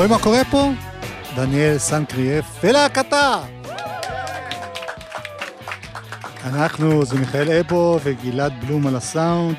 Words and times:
רואים 0.00 0.12
מה 0.12 0.18
קורה 0.18 0.44
פה? 0.50 0.70
דניאל 1.36 1.78
סנקריאף 1.78 2.64
ולהקתה! 2.64 3.42
אנחנו, 6.44 7.04
זה 7.04 7.18
מיכאל 7.18 7.50
אבו 7.50 7.98
וגלעד 8.02 8.64
בלום 8.64 8.86
על 8.86 8.96
הסאונד, 8.96 9.56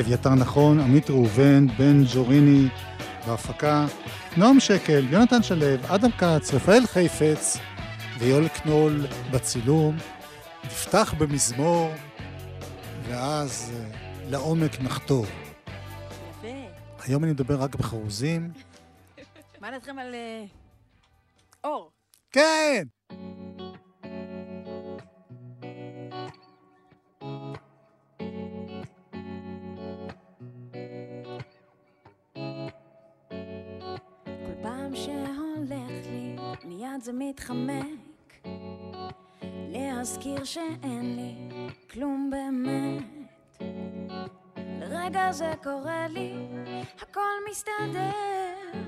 אביתר 0.00 0.34
נכון, 0.34 0.80
עמית 0.80 1.10
ראובן, 1.10 1.66
בן 1.78 2.02
ג'וריני 2.14 2.68
בהפקה, 3.26 3.86
נועם 4.36 4.60
שקל, 4.60 5.06
יונתן 5.10 5.42
שלו, 5.42 5.66
אדם 5.88 6.10
כץ, 6.10 6.54
רפאל 6.54 6.86
חיפץ 6.86 7.58
ויואל 8.18 8.48
קנול 8.48 9.06
בצילום. 9.30 9.96
נפתח 10.64 11.14
במזמור, 11.18 11.92
ואז 13.08 13.72
אה, 13.74 13.98
לעומק 14.30 14.80
נחתור. 14.80 15.26
יפה. 15.26 16.48
היום 17.06 17.24
אני 17.24 17.32
מדבר 17.32 17.62
רק 17.62 17.74
בחרוזים. 17.74 18.50
מה 19.60 19.70
דעתכם 19.70 19.98
על 19.98 20.14
אה, 20.14 20.44
אור? 21.64 21.90
כן! 22.32 22.82
כל 34.24 34.54
פעם 34.62 34.94
שהולך 34.94 36.06
לי, 36.10 36.36
מיד 36.64 37.00
זה 37.02 37.12
מתחמק. 37.12 38.44
להזכיר 39.68 40.44
שאין 40.44 41.16
לי 41.16 41.34
כלום 41.90 42.30
באמת. 42.30 43.04
לרגע 44.80 45.32
זה 45.32 45.52
קורה 45.62 46.08
לי, 46.08 46.32
הכל 47.00 47.20
מסתדר. 47.50 48.87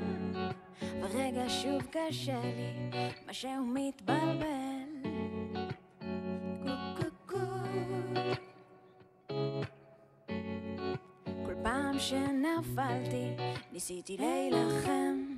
ורגע 1.01 1.45
שוב 1.49 1.83
קשה 1.91 2.41
לי, 2.43 2.91
משהו 3.29 3.67
מתבלבל. 3.67 4.91
קו 6.65 7.05
קו 7.27 7.37
קו. 7.37 7.37
כל 11.47 11.55
פעם 11.63 11.99
שנפלתי, 11.99 13.27
ניסיתי 13.73 14.17
להילחם. 14.17 15.31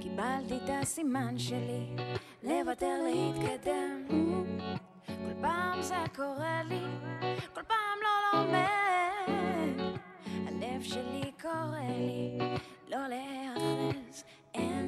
קיבלתי 0.00 0.56
את 0.56 0.70
הסימן 0.82 1.38
שלי, 1.38 1.86
לוותר 2.42 2.96
להתקדם. 3.04 4.04
כל 5.06 5.40
פעם 5.40 5.82
זה 5.82 5.94
קורה 6.16 6.62
לי, 6.62 6.80
כל 7.54 7.62
פעם 7.62 7.98
לא 8.02 8.40
לומד. 8.40 9.87
הלב 10.62 10.82
שלי 10.82 11.32
קורא 11.42 11.78
לי, 11.98 12.38
לא 12.88 13.06
להיאחז, 13.08 14.24
אין 14.54 14.87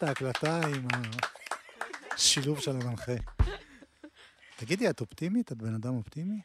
הרסת 0.00 0.16
הקלטה 0.16 0.60
עם 0.66 0.88
השילוב 2.12 2.60
של 2.60 2.70
המנחה. 2.70 3.12
תגידי, 4.56 4.90
את 4.90 5.00
אופטימית? 5.00 5.52
את 5.52 5.56
בן 5.56 5.74
אדם 5.74 5.96
אופטימי? 5.96 6.40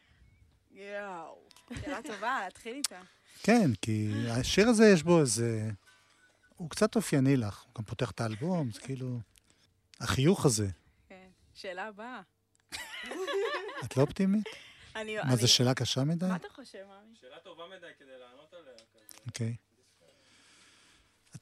יואו, 0.72 1.40
שאלה 1.82 2.00
טובה, 2.04 2.40
להתחיל 2.44 2.76
איתה. 2.76 3.02
כן, 3.44 3.72
כי 3.82 4.12
השיר 4.30 4.70
הזה 4.70 4.86
יש 4.86 5.04
בו 5.04 5.20
איזה... 5.20 5.70
הוא 6.58 6.70
קצת 6.70 6.96
אופייני 6.96 7.38
לך. 7.38 7.64
הוא 7.64 7.72
גם 7.78 7.84
פותח 7.84 8.12
את 8.12 8.22
האלבום, 8.22 8.72
זה 8.72 8.82
כאילו... 8.82 9.20
החיוך 10.00 10.46
הזה. 10.46 10.68
כן. 11.10 11.28
שאלה 11.54 11.88
הבאה. 11.88 12.22
את 13.84 13.98
לא 13.98 14.02
אופטימית? 14.02 14.46
אני... 14.96 15.18
מה, 15.18 15.36
זו 15.36 15.48
שאלה 15.48 15.74
קשה 15.74 16.04
מדי? 16.04 16.26
מה 16.26 16.36
אתה 16.36 16.50
חושב, 16.50 16.84
מאמי? 16.88 17.16
שאלה 17.22 17.40
טובה 17.40 17.64
מדי 17.78 17.88
כדי 18.00 18.20
לענות 18.20 18.54
עליה. 18.54 18.74
אוקיי. 19.28 19.56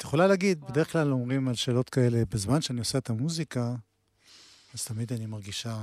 את 0.01 0.05
יכולה 0.05 0.27
להגיד, 0.27 0.61
בדרך 0.61 0.91
כלל 0.91 1.11
אומרים 1.11 1.47
על 1.47 1.55
שאלות 1.55 1.89
כאלה, 1.89 2.23
בזמן 2.29 2.61
שאני 2.61 2.79
עושה 2.79 2.97
את 2.97 3.09
המוזיקה, 3.09 3.75
אז 4.73 4.85
תמיד 4.85 5.13
אני 5.13 5.25
מרגישה 5.25 5.81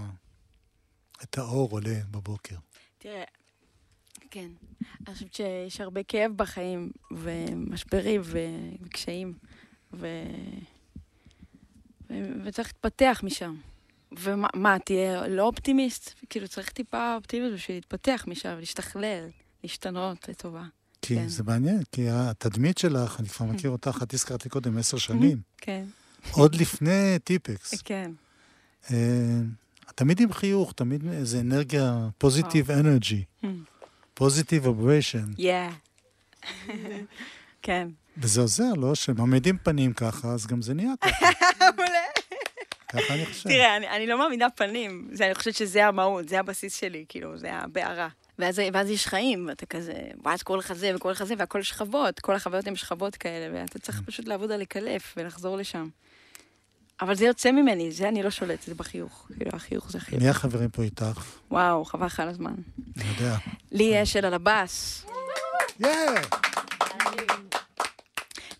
את 1.23 1.39
האור 1.39 1.71
עולה 1.71 1.99
בבוקר. 2.11 2.57
תראה, 2.99 3.25
כן, 4.31 4.49
אני 5.07 5.15
חושבת 5.15 5.35
שיש 5.35 5.81
הרבה 5.81 6.03
כאב 6.03 6.33
בחיים, 6.37 6.91
ומשברים, 7.11 8.21
וקשיים, 8.25 9.35
ו... 9.93 10.07
ו... 12.11 12.15
וצריך 12.45 12.69
להתפתח 12.69 13.21
משם. 13.25 13.57
ומה, 14.19 14.49
מה, 14.55 14.79
תהיה 14.79 15.29
לא 15.29 15.43
אופטימיסט? 15.43 16.15
כאילו, 16.31 16.49
צריך 16.49 16.71
טיפה 16.71 17.17
אופטימיות 17.17 17.55
בשביל 17.55 17.77
להתפתח 17.77 18.25
משם, 18.27 18.57
להשתכלל, 18.59 19.29
להשתנות 19.63 20.29
לטובה. 20.29 20.65
כי 21.03 21.17
כן. 21.17 21.29
זה 21.29 21.43
מעניין, 21.43 21.83
כי 21.93 22.07
התדמית 22.11 22.79
שלך, 22.79 23.21
אני 23.21 23.29
כבר 23.29 23.47
מכיר 23.47 23.71
אותך, 23.71 23.99
את 24.03 24.15
הזכרת 24.15 24.45
לי 24.45 24.51
קודם 24.51 24.79
עשר 24.79 24.99
שנים, 24.99 25.39
כן, 25.57 25.85
עוד 26.31 26.55
לפני 26.55 27.19
טיפקס. 27.25 27.75
כן. 27.85 28.11
אה, 28.91 29.41
תמיד 29.95 30.21
עם 30.21 30.33
חיוך, 30.33 30.73
תמיד 30.73 31.13
איזה 31.13 31.41
אנרגיה, 31.41 32.09
positive 32.19 32.71
energy. 32.71 33.25
positive 34.15 34.67
vibration. 34.67 35.27
כן. 37.63 37.89
וזה 38.17 38.41
עוזר, 38.41 38.75
לא? 38.77 38.95
שמעמידים 38.95 39.59
פנים 39.63 39.93
ככה, 39.93 40.29
אז 40.29 40.47
גם 40.47 40.63
זה 40.63 40.75
נהיה 40.75 40.93
ככה. 41.01 41.27
ככה 42.93 43.15
אני 43.15 43.27
חושב. 43.27 43.49
תראה, 43.49 43.77
אני, 43.77 43.89
אני 43.89 44.07
לא 44.07 44.19
מאמינה 44.19 44.51
פנים, 44.51 45.09
זה, 45.13 45.27
אני 45.27 45.35
חושבת 45.35 45.55
שזה 45.55 45.87
המהות, 45.87 46.29
זה 46.29 46.41
הבסיס 46.41 46.75
שלי, 46.75 47.05
כאילו, 47.09 47.39
זה 47.39 47.55
הבערה. 47.55 48.09
ואז, 48.39 48.61
ואז 48.73 48.91
יש 48.91 49.07
חיים, 49.07 49.47
ואתה 49.49 49.67
כזה, 49.67 49.93
ואז 50.25 50.43
קורא 50.43 50.59
לך 50.59 50.73
זה 50.73 50.93
וקורא 50.95 51.13
לך 51.13 51.25
זה, 51.25 51.35
והכל 51.39 51.63
שכבות, 51.63 52.21
כל 52.21 52.35
החוויות 52.35 52.67
הן 52.67 52.77
שכבות 52.77 53.17
כאלה, 53.17 53.61
ואתה 53.61 53.79
צריך 53.79 54.03
פשוט 54.07 54.29
לעבוד 54.29 54.51
על 54.51 54.61
לקלף 54.61 55.15
ולחזור 55.17 55.57
לשם. 55.57 55.89
אבל 57.01 57.15
זה 57.15 57.25
יוצא 57.25 57.51
ממני, 57.51 57.93
זה 57.93 58.09
אני 58.09 58.23
לא 58.23 58.31
שולטת, 58.31 58.63
זה 58.63 58.75
בחיוך. 58.75 59.29
כאילו, 59.37 59.51
החיוך 59.55 59.91
זה 59.91 60.01
חיוך. 60.01 60.23
מי 60.23 60.29
החברים 60.29 60.71
פה 60.71 60.83
איתך? 60.83 61.37
וואו, 61.51 61.85
חבל 61.85 62.07
לך 62.07 62.21
על 62.21 62.29
הזמן. 62.29 62.55
אני 62.97 63.05
יודע. 63.19 63.37
לי 63.73 64.03
אשל 64.03 64.25
על 64.25 64.35
הבאס! 64.35 65.07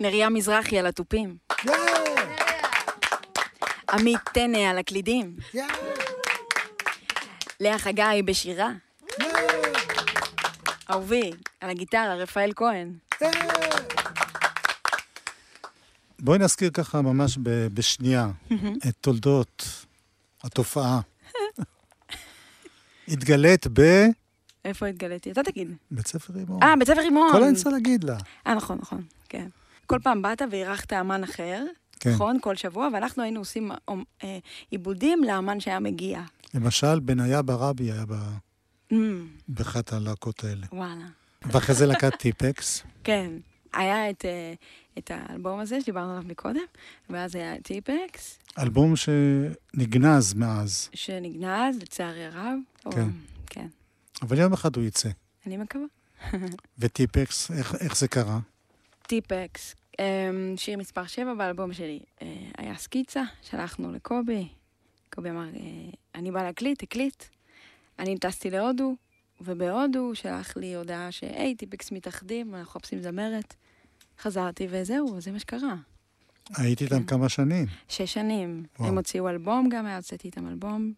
נריה 0.01 0.29
מזרחי 0.29 0.79
על 0.79 0.87
התופים! 0.87 1.37
עמית 3.93 4.21
טנא 4.33 4.59
על 4.59 4.79
הקלידים! 4.79 5.37
לאה 7.61 7.79
חגי 7.79 8.23
בשירה, 8.25 8.71
אהובי 10.91 11.31
על 11.61 11.71
הגיטרה, 11.71 12.15
רפאל 12.15 12.53
כהן. 12.57 12.93
בואי 16.21 16.39
נזכיר 16.39 16.71
ככה 16.71 17.03
ממש 17.03 17.39
ב- 17.43 17.67
בשנייה 17.75 18.29
את 18.89 18.95
תולדות 19.01 19.65
התופעה. 20.45 21.01
התגלית 23.09 23.67
בבית 23.67 24.11
איפה 24.65 24.87
התגליתי? 24.87 25.31
אתה 25.31 25.43
תגיד. 25.43 25.73
ספר 26.07 26.33
רימון. 26.33 26.63
אה, 26.63 26.75
בית 26.79 26.89
ספר 26.89 27.01
רימון. 27.01 27.33
כל 27.33 27.43
אני 27.45 27.55
צריך 27.57 27.67
להגיד 27.67 28.05
לה. 28.05 28.17
אה, 28.47 28.55
נכון, 28.55 28.79
נכון, 28.81 29.03
כן. 29.29 29.49
כל 29.87 29.99
פעם 30.03 30.23
באת 30.23 30.43
ואירחת 30.51 30.93
אמן 30.93 31.25
אחר, 31.25 31.65
כן. 32.01 32.11
נכון? 32.11 32.39
כל 32.41 32.57
שבוע, 32.57 32.89
ואנחנו 32.93 33.23
היינו 33.23 33.41
עושים 33.41 33.71
אה, 34.25 34.39
עיבודים 34.71 35.25
לאמן 35.25 35.61
שהיה 35.61 35.81
מגיע. 35.81 36.21
למשל, 36.55 37.01
בניה 37.01 37.43
ברבי 37.43 37.93
היה 37.93 38.05
ב- 38.09 38.37
באחת 39.49 39.93
הלהקות 39.93 40.45
האלה. 40.45 40.67
וואלה. 40.73 41.05
ואחרי 41.43 41.75
זה 41.75 41.87
להקת 41.87 42.15
טיפקס. 42.15 42.83
כן. 43.05 43.31
היה 43.73 44.11
את, 44.11 44.25
אה, 44.25 44.53
את 44.99 45.11
האלבום 45.15 45.61
הזה 45.61 45.81
שדיברנו 45.81 46.11
עליו 46.11 46.23
מקודם, 46.29 46.61
ואז 47.11 47.35
היה 47.35 47.61
טיפקס, 47.63 48.39
אלבום 48.59 48.95
שנגנז 48.97 50.35
מאז, 50.35 50.89
שנגנז, 50.95 51.77
לצערי 51.83 52.25
הרב. 52.25 52.59
כן. 52.91 53.01
או- 53.01 53.07
כן. 53.47 53.67
אבל 54.23 54.39
יום 54.39 54.53
אחד 54.53 54.77
הוא 54.77 54.85
יצא. 54.85 55.09
אני 55.47 55.57
מקווה. 55.57 55.85
וטיפקס, 56.79 57.51
איך, 57.51 57.75
איך 57.81 57.97
זה 57.97 58.09
קרה? 58.09 58.39
טיפקס, 59.03 59.75
אמ, 60.01 60.05
שיר 60.57 60.79
מספר 60.79 61.07
7 61.07 61.35
באלבום 61.35 61.73
שלי. 61.73 62.01
אה, 62.23 62.27
היה 62.59 62.75
סקיצה, 62.77 63.23
שלחנו 63.43 63.93
לקובי. 63.93 64.49
קובי 65.15 65.31
אמר, 65.31 65.49
אה, 65.55 65.91
אני 66.15 66.31
בא 66.31 66.43
להקליט, 66.43 66.83
הקליט. 66.83 67.25
אני 67.99 68.19
טסתי 68.19 68.51
להודו, 68.51 68.95
ובהודו 69.41 69.99
הוא 69.99 70.15
שלח 70.15 70.57
לי 70.57 70.75
הודעה 70.75 71.13
שהי, 71.13 71.55
טיפקס 71.55 71.93
מתאחדים, 71.93 72.55
אנחנו 72.55 72.79
מחפשים 72.79 73.03
זמרת. 73.03 73.55
חזרתי 74.21 74.67
וזהו, 74.71 75.15
וזה 75.17 75.33
מה 75.33 75.39
שקרה. 75.39 75.75
הייתי 76.57 76.85
איתם 76.85 76.99
כן. 76.99 77.07
כמה 77.07 77.29
שנים. 77.29 77.67
שש 77.89 78.15
שנים. 78.15 78.65
וואו. 78.79 78.89
הם 78.89 78.97
הוציאו 78.97 79.29
אלבום 79.29 79.69
גם, 79.69 79.87
הוצאתי 79.87 80.29
איתם 80.29 80.49
אלבום, 80.49 80.93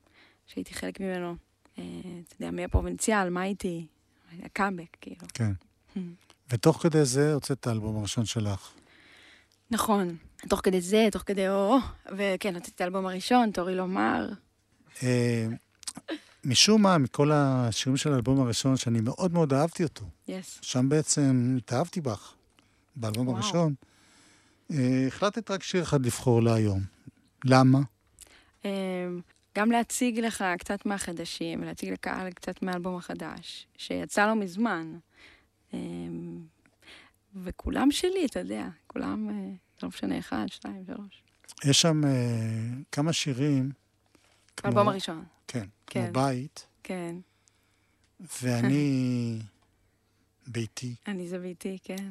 שהייתי 0.47 0.75
חלק 0.75 1.00
ממנו. 1.00 1.37
אה, 1.79 1.85
אתה 2.29 2.35
יודע, 2.41 2.50
מי 2.50 2.64
הפרובינציאל, 2.64 3.31
מה 3.31 3.44
איתי? 3.44 3.87
הקאמבק, 4.43 4.96
כאילו. 5.00 5.26
כן. 5.35 5.53
ותוך 6.50 6.82
כדי 6.82 7.05
זה 7.05 7.35
הוצאת 7.35 7.61
את 7.61 7.67
האלבום 7.67 7.99
הראשון 7.99 8.25
שלך. 8.25 8.73
נכון. 9.70 10.17
תוך 10.49 10.61
כדי 10.64 10.81
זה, 10.81 11.08
תוך 11.12 11.23
כדי 11.26 11.49
או, 11.49 11.76
וכן, 12.17 12.55
הוצאתי 12.55 12.73
את 12.75 12.81
האלבום 12.81 13.06
הראשון, 13.06 13.50
תורי 13.50 13.75
לומר. 13.75 14.29
אה, 16.44 16.50
משום 16.50 16.82
מה, 16.82 16.98
מכל 16.98 17.31
השירים 17.32 17.96
של 17.96 18.12
האלבום 18.12 18.40
הראשון, 18.40 18.76
שאני 18.76 19.00
מאוד 19.00 19.32
מאוד 19.32 19.52
אהבתי 19.52 19.82
אותו, 19.82 20.04
יס. 20.28 20.58
שם 20.62 20.88
בעצם 20.88 21.54
התאהבתי 21.58 22.00
בך, 22.00 22.34
באלבום 22.96 23.28
וואו. 23.28 23.38
הראשון, 23.38 23.75
אה, 24.70 25.04
החלטת 25.06 25.50
רק 25.50 25.62
שיר 25.62 25.82
אחד 25.82 26.06
לבחור 26.06 26.42
להיום. 26.42 26.81
למה? 27.44 27.78
אמ, 28.64 28.70
גם 29.56 29.70
להציג 29.70 30.19
לך 30.19 30.44
קצת 30.58 30.87
מהחדשים, 30.87 31.64
להציג 31.64 31.92
לקהל 31.92 32.31
קצת 32.31 32.62
מהאלבום 32.62 32.96
החדש, 32.96 33.66
שיצא 33.76 34.26
לא 34.26 34.34
מזמן. 34.34 34.98
אמ, 35.75 36.40
וכולם 37.43 37.91
שלי, 37.91 38.26
אתה 38.26 38.38
יודע, 38.41 38.69
כולם, 38.86 39.29
אה, 39.29 39.34
זה 39.34 39.79
לא 39.82 39.88
משנה, 39.88 40.19
אחד, 40.19 40.46
שתיים, 40.46 40.84
שלוש. 40.86 41.22
יש 41.65 41.81
שם 41.81 42.05
אה, 42.05 42.10
כמה 42.93 43.12
שירים, 43.12 43.70
כמו- 44.60 44.69
האלבום 44.69 44.88
הראשון, 44.88 45.24
כן, 45.48 45.67
כן. 45.86 46.05
כמו 46.12 46.22
בית, 46.22 46.67
כן. 46.82 47.17
ואני 48.43 49.38
ביתי, 50.46 50.94
אני 51.08 51.29
זה 51.29 51.38
ביתי, 51.38 51.79
כן. 51.84 52.10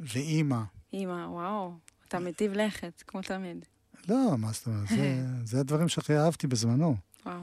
ואימא. 0.00 0.60
אימא, 0.92 1.26
וואו, 1.28 1.72
אתה 2.08 2.18
מיטיב 2.18 2.52
לכת, 2.52 3.02
כמו 3.06 3.22
תמיד. 3.22 3.64
לא, 4.08 4.38
מה 4.38 4.52
זאת 4.52 4.66
אומרת, 4.66 4.88
זה, 4.88 5.24
זה 5.50 5.60
הדברים 5.60 5.88
שהכי 5.88 6.16
אהבתי 6.16 6.46
בזמנו. 6.46 6.96
וואו. 7.26 7.40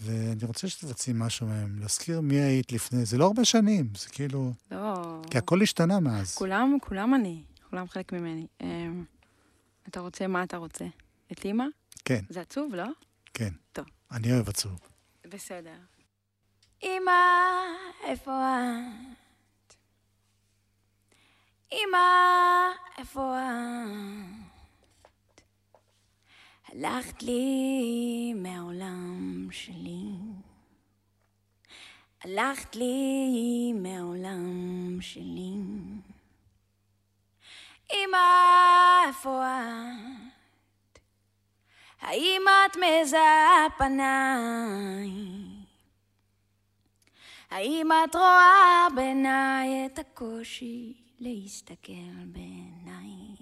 ואני 0.00 0.44
רוצה 0.44 0.68
שתבצעי 0.68 1.14
משהו 1.16 1.46
מהם, 1.46 1.78
להזכיר 1.80 2.20
מי 2.20 2.34
היית 2.40 2.72
לפני, 2.72 3.04
זה 3.04 3.18
לא 3.18 3.26
הרבה 3.26 3.44
שנים, 3.44 3.88
זה 3.98 4.08
כאילו, 4.08 4.52
לא... 4.70 5.20
כי 5.30 5.38
הכל 5.38 5.62
השתנה 5.62 6.00
מאז. 6.00 6.34
כולם, 6.34 6.76
כולם 6.82 7.14
אני, 7.14 7.42
כולם 7.70 7.88
חלק 7.88 8.12
ממני. 8.12 8.46
אמ, 8.60 9.04
אתה 9.88 10.00
רוצה, 10.00 10.26
מה 10.26 10.42
אתה 10.42 10.56
רוצה? 10.56 10.84
את 11.32 11.44
אימא? 11.44 11.64
כן, 12.04 12.24
זה 12.28 12.40
עצוב, 12.40 12.74
לא? 12.74 12.84
כן. 13.34 13.52
טוב. 13.72 13.86
אני 14.12 14.32
אוהב 14.32 14.48
עצוב. 14.48 14.78
בסדר. 15.24 15.76
אמא, 16.82 17.12
איפה 18.04 18.30
את? 18.30 19.74
אמא, 21.72 21.98
איפה 22.98 23.34
את? 23.36 25.42
הלכת 26.68 27.22
לי 27.22 28.34
מהעולם 28.36 29.48
שלי. 29.50 30.12
הלכת 32.24 32.76
לי 32.76 33.72
מהעולם 33.72 34.98
שלי. 35.00 35.54
אמא, 37.92 38.18
איפה 39.08 39.42
את? 39.44 40.31
האם 42.02 42.42
את 42.66 42.76
מזהה 42.76 43.66
פניי? 43.78 45.10
האם 47.50 47.88
את 47.92 48.14
רואה 48.14 48.86
בעיניי 48.94 49.86
את 49.86 49.98
הקושי 49.98 50.94
להסתכל 51.20 51.92
בעינייך? 52.26 53.40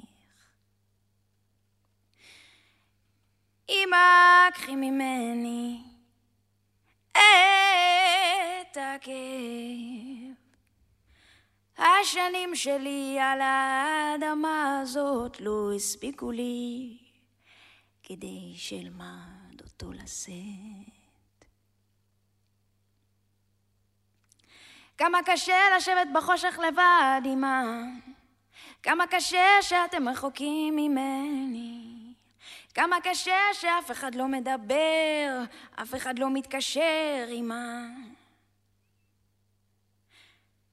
אמא, 3.69 4.51
קחי 4.55 4.77
ממני 4.77 5.83
את 7.13 8.77
הכאב. 8.77 10.35
השנים 11.79 12.55
שלי 12.55 13.19
על 13.21 13.41
האדמה 13.41 14.81
הזאת 14.81 15.41
לא 15.41 15.73
הספיקו 15.77 16.31
לי 16.31 16.99
כדי 18.11 18.53
שאלמד 18.57 19.61
אותו 19.61 19.93
לשאת. 19.93 21.45
כמה 24.99 25.19
קשה 25.27 25.77
לשבת 25.77 26.09
בחושך 26.15 26.59
לבד, 26.69 27.21
אמא. 27.25 27.63
כמה 28.83 29.07
קשה 29.07 29.47
שאתם 29.63 30.09
רחוקים 30.09 30.77
ממני. 30.77 32.15
כמה 32.75 32.97
קשה 33.03 33.39
שאף 33.53 33.91
אחד 33.91 34.15
לא 34.15 34.29
מדבר, 34.29 35.43
אף 35.83 35.95
אחד 35.95 36.19
לא 36.19 36.31
מתקשר, 36.31 37.27
אמא. 37.33 37.87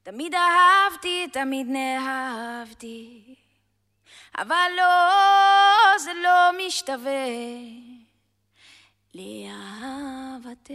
תמיד 0.03 0.33
אהבתי, 0.35 1.27
תמיד 1.33 1.67
נאהבתי, 1.69 3.35
אבל 4.37 4.71
לא, 4.77 5.97
זה 5.97 6.13
לא 6.13 6.49
משתווה. 6.67 7.27
לאהבתך. 9.15 10.71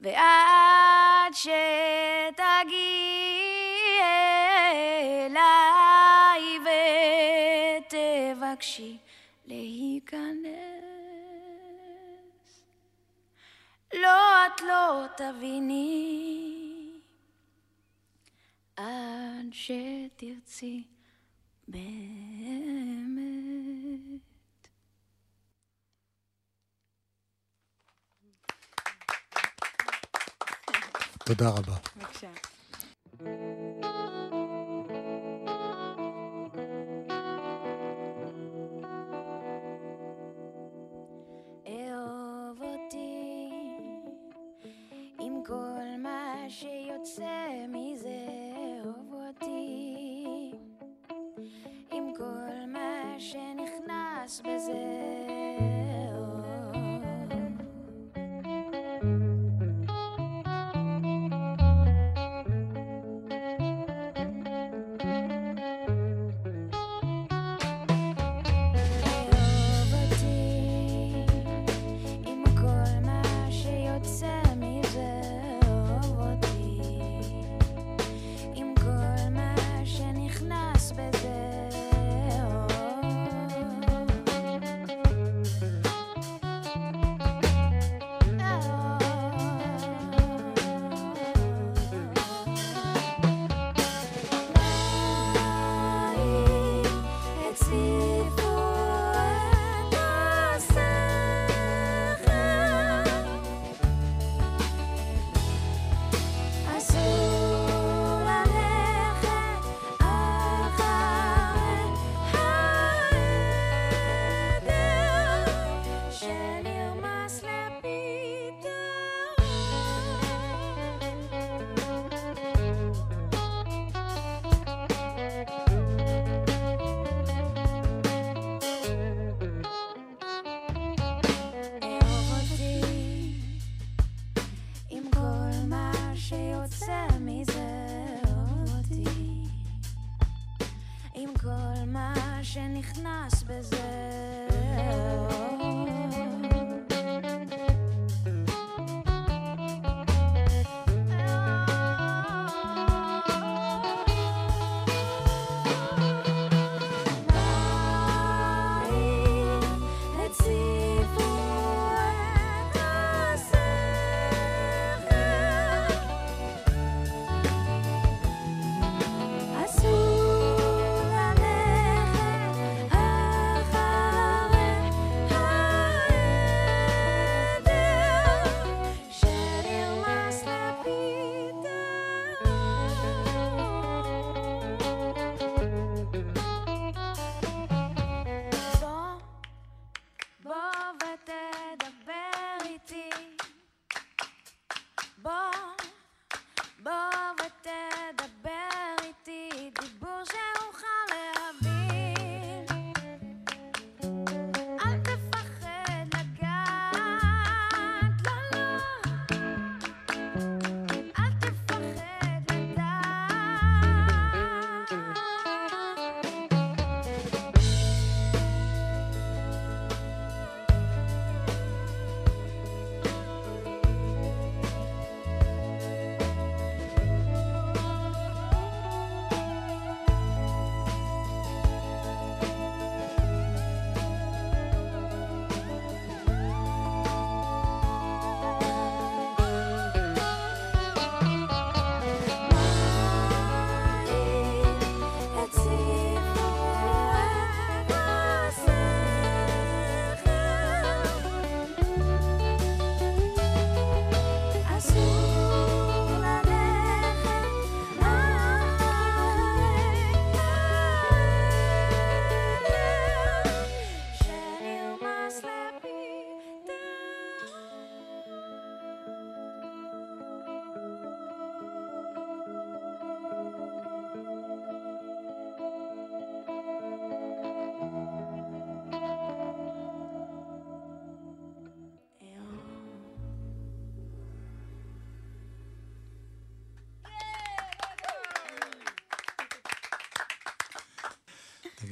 ועד 0.00 1.34
שתגיעי 1.34 1.58
אליי 5.26 6.58
ותבקשי 7.86 8.96
להיכנס. 9.46 10.48
לא, 13.94 14.46
את 14.46 14.60
לא 14.60 15.04
תביני 15.16 16.47
עד 18.78 19.52
שתרצי 19.52 20.84
באמת. 21.68 22.08
תודה 31.24 31.48
רבה. 31.48 31.76
בבקשה. 31.96 32.30
שנכנס 54.38 54.68
בזה. 54.68 55.07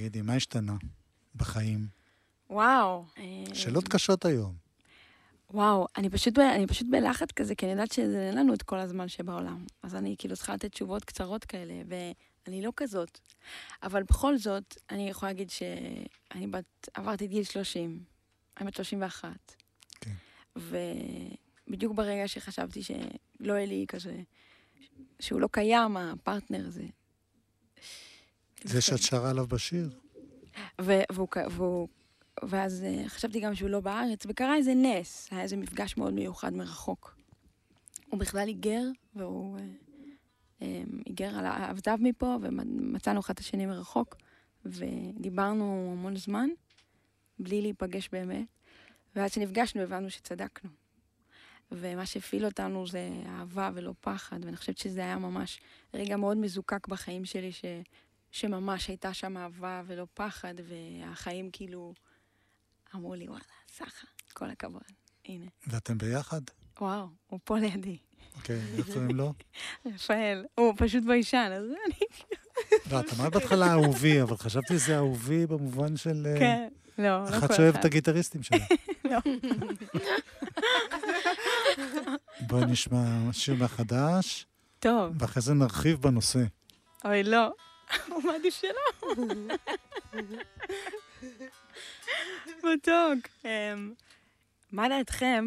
תגידי, 0.09 0.23
מה 0.23 0.35
השתנה 0.35 0.77
בחיים? 1.37 1.87
וואו. 2.51 3.05
שאלות 3.55 3.89
קשות 3.89 4.25
היום. 4.25 4.55
וואו, 5.51 5.87
אני 5.97 6.11
פשוט, 6.11 6.39
אני 6.39 6.67
פשוט 6.67 6.87
בלחץ 6.91 7.33
כזה, 7.33 7.55
כי 7.55 7.67
אני 7.67 7.73
יודעת 7.73 7.93
שאין 7.93 8.39
לנו 8.39 8.55
את 8.55 8.63
כל 8.63 8.79
הזמן 8.79 9.09
שבעולם. 9.09 9.65
אז 9.83 9.95
אני 9.95 10.15
כאילו 10.19 10.37
צריכה 10.37 10.55
לתת 10.55 10.73
תשובות 10.73 11.05
קצרות 11.05 11.45
כאלה, 11.45 11.75
ואני 11.89 12.63
לא 12.63 12.73
כזאת. 12.77 13.19
אבל 13.83 14.03
בכל 14.03 14.39
זאת, 14.39 14.77
אני 14.91 15.09
יכולה 15.09 15.33
להגיד 15.33 15.51
שאני 15.51 16.47
בת, 16.47 16.89
עברתי 16.95 17.25
את 17.25 17.31
גיל 17.31 17.45
30, 17.45 18.01
אני 18.61 18.67
בת 18.67 18.75
31. 18.75 19.29
כן. 20.01 20.13
ובדיוק 20.57 21.95
ברגע 21.95 22.29
שחשבתי 22.29 22.83
שלא 22.83 23.53
יהיה 23.53 23.67
לי 23.67 23.85
כזה, 23.89 24.23
שהוא 25.21 25.41
לא 25.41 25.49
קיים, 25.53 25.97
הפרטנר 25.97 26.67
הזה. 26.67 26.87
זה 28.65 28.81
שאת 28.81 29.03
שרה 29.03 29.31
עליו 29.31 29.47
בשיר. 29.47 29.91
והוא, 30.79 31.89
ואז 32.43 32.85
אה, 32.85 33.09
חשבתי 33.09 33.41
גם 33.41 33.55
שהוא 33.55 33.71
לא 33.71 33.81
בארץ, 33.81 34.27
וקרה 34.29 34.57
איזה 34.57 34.75
נס, 34.75 35.29
היה 35.31 35.43
איזה 35.43 35.57
מפגש 35.57 35.97
מאוד 35.97 36.15
מיוחד 36.15 36.55
מרחוק. 36.55 37.17
הוא 38.09 38.21
בכלל 38.21 38.49
היגר, 38.49 38.83
והוא 39.17 39.59
אה, 39.59 39.65
אה, 40.63 40.83
היגר, 41.07 41.39
על 41.39 41.47
עזב 41.47 41.97
מפה, 42.01 42.37
ומצאנו 42.43 43.21
אחד 43.21 43.35
את 43.35 43.39
השני 43.39 43.67
מרחוק, 43.67 44.17
ודיברנו 44.65 45.91
המון 45.93 46.17
זמן, 46.17 46.49
בלי 47.39 47.63
להיפגש 47.63 48.09
באמת, 48.13 48.47
ואז 49.17 49.31
כשנפגשנו 49.31 49.83
הבנו 49.83 50.11
שצדקנו. 50.11 50.71
ומה 51.73 52.07
שהפעיל 52.07 52.45
אותנו 52.45 52.87
זה 52.87 53.11
אהבה 53.27 53.71
ולא 53.75 53.95
פחד, 54.01 54.45
ואני 54.45 54.57
חושבת 54.57 54.79
שזה 54.79 55.01
היה 55.01 55.19
ממש 55.19 55.61
רגע 55.95 56.17
מאוד 56.17 56.37
מזוקק 56.37 56.89
בחיים 56.89 57.25
שלי, 57.25 57.53
ש... 57.53 57.65
שממש 58.31 58.89
הייתה 58.89 59.15
שם 59.15 59.37
אהבה 59.37 59.83
ולא 59.87 60.07
פחד, 60.15 60.55
והחיים 60.69 61.51
כאילו 61.53 61.95
אמרו 62.95 63.15
לי, 63.15 63.29
וואלה, 63.29 63.45
סחה, 63.69 64.07
כל 64.33 64.51
הכבוד, 64.51 64.83
הנה. 65.25 65.47
ואתם 65.67 65.99
ביחד? 65.99 66.41
וואו, 66.81 67.07
הוא 67.27 67.41
פה 67.45 67.59
לידי. 67.59 67.99
אוקיי, 68.37 68.61
איך 68.79 68.87
קוראים 68.87 69.17
לו? 69.17 69.33
רפאל, 69.87 70.45
הוא 70.55 70.75
פשוט 70.77 71.05
ביישן, 71.05 71.53
אז 71.57 71.65
אני... 71.65 72.07
לא, 72.93 73.01
את 73.01 73.07
אמרת 73.21 73.33
בהתחלה 73.33 73.73
אהובי, 73.73 74.23
אבל 74.23 74.37
חשבתי 74.37 74.79
שזה 74.79 74.97
אהובי 74.97 75.47
במובן 75.47 75.97
של... 75.97 76.27
אה, 76.27 76.39
כן, 76.39 76.69
לא, 76.99 77.05
לא 77.05 77.29
כל 77.29 77.35
אחד. 77.35 77.45
אחת 77.45 77.55
שאוהב 77.55 77.77
את 77.77 77.85
הגיטריסטים 77.85 78.43
שלה. 78.43 78.59
לא. 79.11 79.19
בואי 82.41 82.65
נשמע 82.65 83.33
שיר 83.33 83.55
מהחדש, 83.55 84.47
טוב, 84.79 85.13
ואחרי 85.19 85.43
זה 85.43 85.55
נרחיב 85.55 86.03
בנושא. 86.03 86.43
אוי, 87.05 87.23
לא. 87.23 87.53
הוא 88.09 88.23
מעדיף 88.23 88.61
שלא. 88.61 89.05
מתוק. 92.65 93.29
אמ, 93.45 93.93
מה 94.73 94.89
דעתכם 94.89 95.45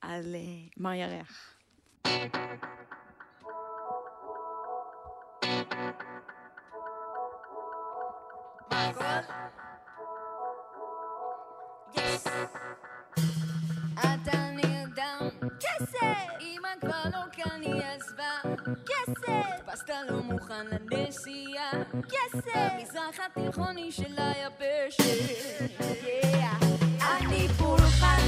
על 0.00 0.34
אה, 0.34 0.40
מר 0.76 0.92
ירח? 0.92 1.52
נרדם, 14.04 14.35
כסף! 15.60 16.40
אמא 16.40 16.68
כבר 16.80 17.02
לא 17.12 17.22
כאן 17.32 17.60
היא 17.62 17.82
עזבה, 17.82 18.54
כסף! 18.86 19.72
פסטה 19.72 19.94
לא 20.08 20.22
מוכן 20.22 20.66
לנסיעה, 20.66 21.70
כסף! 22.08 22.72
מזרח 22.82 23.20
התיכוני 23.26 23.92
של 23.92 24.14
היבשת. 24.16 25.02
אני 27.00 27.48
פולחן, 27.48 28.20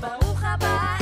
ברוך 0.00 0.40
הבא 0.44 1.01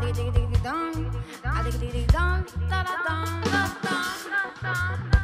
ding 0.00 0.14
dig 0.14 0.32
ding 0.34 0.56
dong, 0.62 0.92
ding 1.64 1.92
ding 1.92 2.06
dong, 2.12 2.44
da 2.70 2.82
da 2.82 2.96
dong, 3.06 3.42
da 3.44 3.68
dong, 3.82 4.30
da 4.62 4.96
dong. 5.10 5.15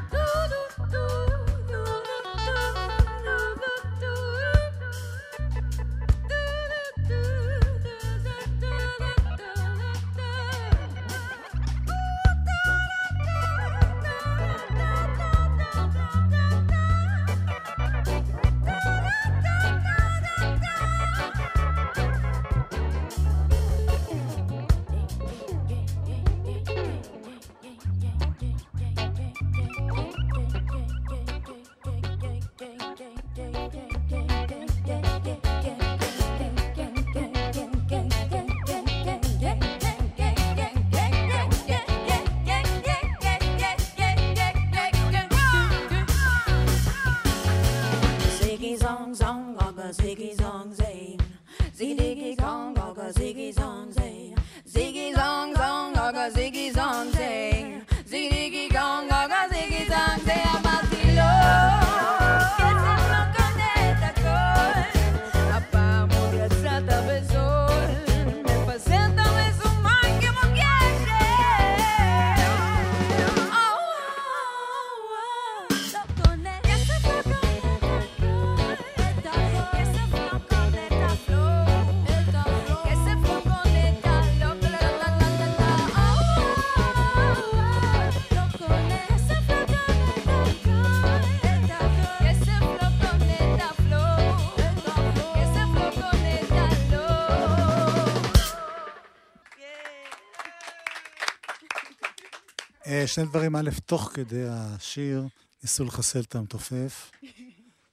שני 103.07 103.25
דברים, 103.25 103.57
א', 103.57 103.71
תוך 103.87 104.11
כדי 104.15 104.45
השיר 104.49 105.25
ניסו 105.63 105.85
לחסל 105.85 106.21
את 106.21 106.35
המתופף. 106.35 107.11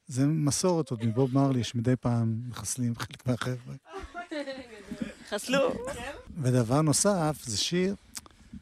זה 0.08 0.26
מסורת 0.26 0.90
עוד 0.92 1.06
מבוב 1.06 1.34
מרלי, 1.34 1.64
שמדי 1.64 1.96
פעם 1.96 2.42
מחסלים 2.48 2.96
חלק 2.96 3.28
מהחבר'ה. 3.28 3.76
חסלו. 5.30 5.70
ודבר 6.38 6.82
נוסף, 6.82 7.38
זה 7.44 7.58
שיר, 7.58 7.96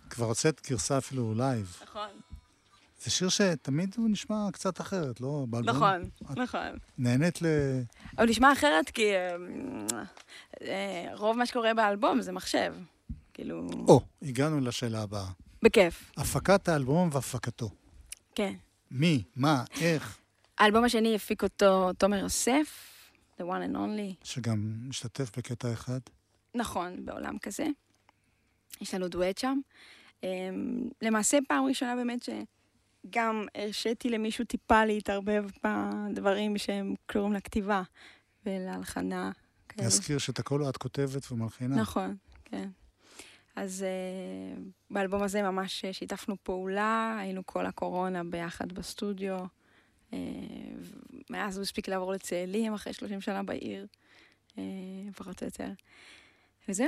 כבר 0.09 0.25
הוצאת 0.25 0.61
גרסה 0.69 0.97
אפילו 0.97 1.33
לייב. 1.33 1.79
נכון. 1.83 2.09
זה 3.03 3.11
שיר 3.11 3.29
שתמיד 3.29 3.95
הוא 3.97 4.09
נשמע 4.09 4.47
קצת 4.53 4.81
אחרת, 4.81 5.21
לא? 5.21 5.45
באלבום? 5.49 5.75
נכון, 5.75 6.09
נכון. 6.35 6.77
נהנית 6.97 7.41
ל... 7.41 7.45
אבל 8.17 8.29
נשמע 8.29 8.53
אחרת 8.53 8.89
כי 8.89 9.11
אה, 9.15 9.35
אה, 10.61 11.09
רוב 11.13 11.37
מה 11.37 11.45
שקורה 11.45 11.73
באלבום 11.73 12.21
זה 12.21 12.31
מחשב. 12.31 12.73
כאילו, 13.33 13.67
או, 13.87 14.01
הגענו 14.21 14.59
לשאלה 14.59 15.01
הבאה. 15.01 15.27
בכיף, 15.63 16.11
הפקת 16.17 16.69
האלבום 16.69 17.09
והפקתו. 17.11 17.69
כן. 18.35 18.53
מי, 18.91 19.23
מה, 19.35 19.63
איך, 19.81 20.17
האלבום 20.57 20.83
השני 20.83 21.15
הפיק 21.15 21.43
אותו 21.43 21.93
תומר 21.93 22.17
יוסף, 22.17 22.93
The 23.39 23.43
one 23.43 23.71
and 23.71 23.75
only. 23.75 24.23
שגם 24.23 24.73
משתתף 24.89 25.37
בקטע 25.37 25.73
אחד. 25.73 25.99
נכון, 26.55 27.05
בעולם 27.05 27.37
כזה. 27.37 27.65
יש 28.81 28.93
לנו 28.93 29.07
דואט 29.07 29.37
שם. 29.37 29.59
אמ, 30.23 30.89
למעשה, 31.01 31.37
פעם 31.47 31.65
ראשונה 31.65 31.95
באמת 31.95 32.19
שגם 32.23 33.45
הרשיתי 33.55 34.09
למישהו 34.09 34.45
טיפה 34.45 34.85
להתערבב 34.85 35.45
בדברים 35.63 36.57
שהם 36.57 36.93
קשורים 37.05 37.33
לכתיבה 37.33 37.81
ולהלחנה. 38.45 39.31
להזכיר 39.77 40.17
שאת 40.17 40.39
הכל 40.39 40.69
את 40.69 40.77
כותבת 40.77 41.31
ומלחינה. 41.31 41.75
נכון, 41.75 42.15
כן. 42.45 42.69
אז 43.57 43.85
uh, 43.85 44.61
באלבום 44.89 45.23
הזה 45.23 45.41
ממש 45.41 45.85
אה, 45.85 45.93
שיתפנו 45.93 46.35
פעולה, 46.43 47.17
היינו 47.19 47.45
כל 47.45 47.65
הקורונה 47.65 48.23
ביחד 48.23 48.71
בסטודיו. 48.73 49.37
Uh, 50.11 50.13
מאז 51.29 51.57
הוא 51.57 51.63
הספיק 51.63 51.87
לעבור 51.87 52.11
לצאלים 52.11 52.73
אחרי 52.73 52.93
30 52.93 53.21
שנה 53.21 53.43
בעיר, 53.43 53.87
uh, 54.49 54.59
פחות 55.15 55.41
או 55.41 55.47
יותר. 55.47 55.67
וזהו, 56.69 56.87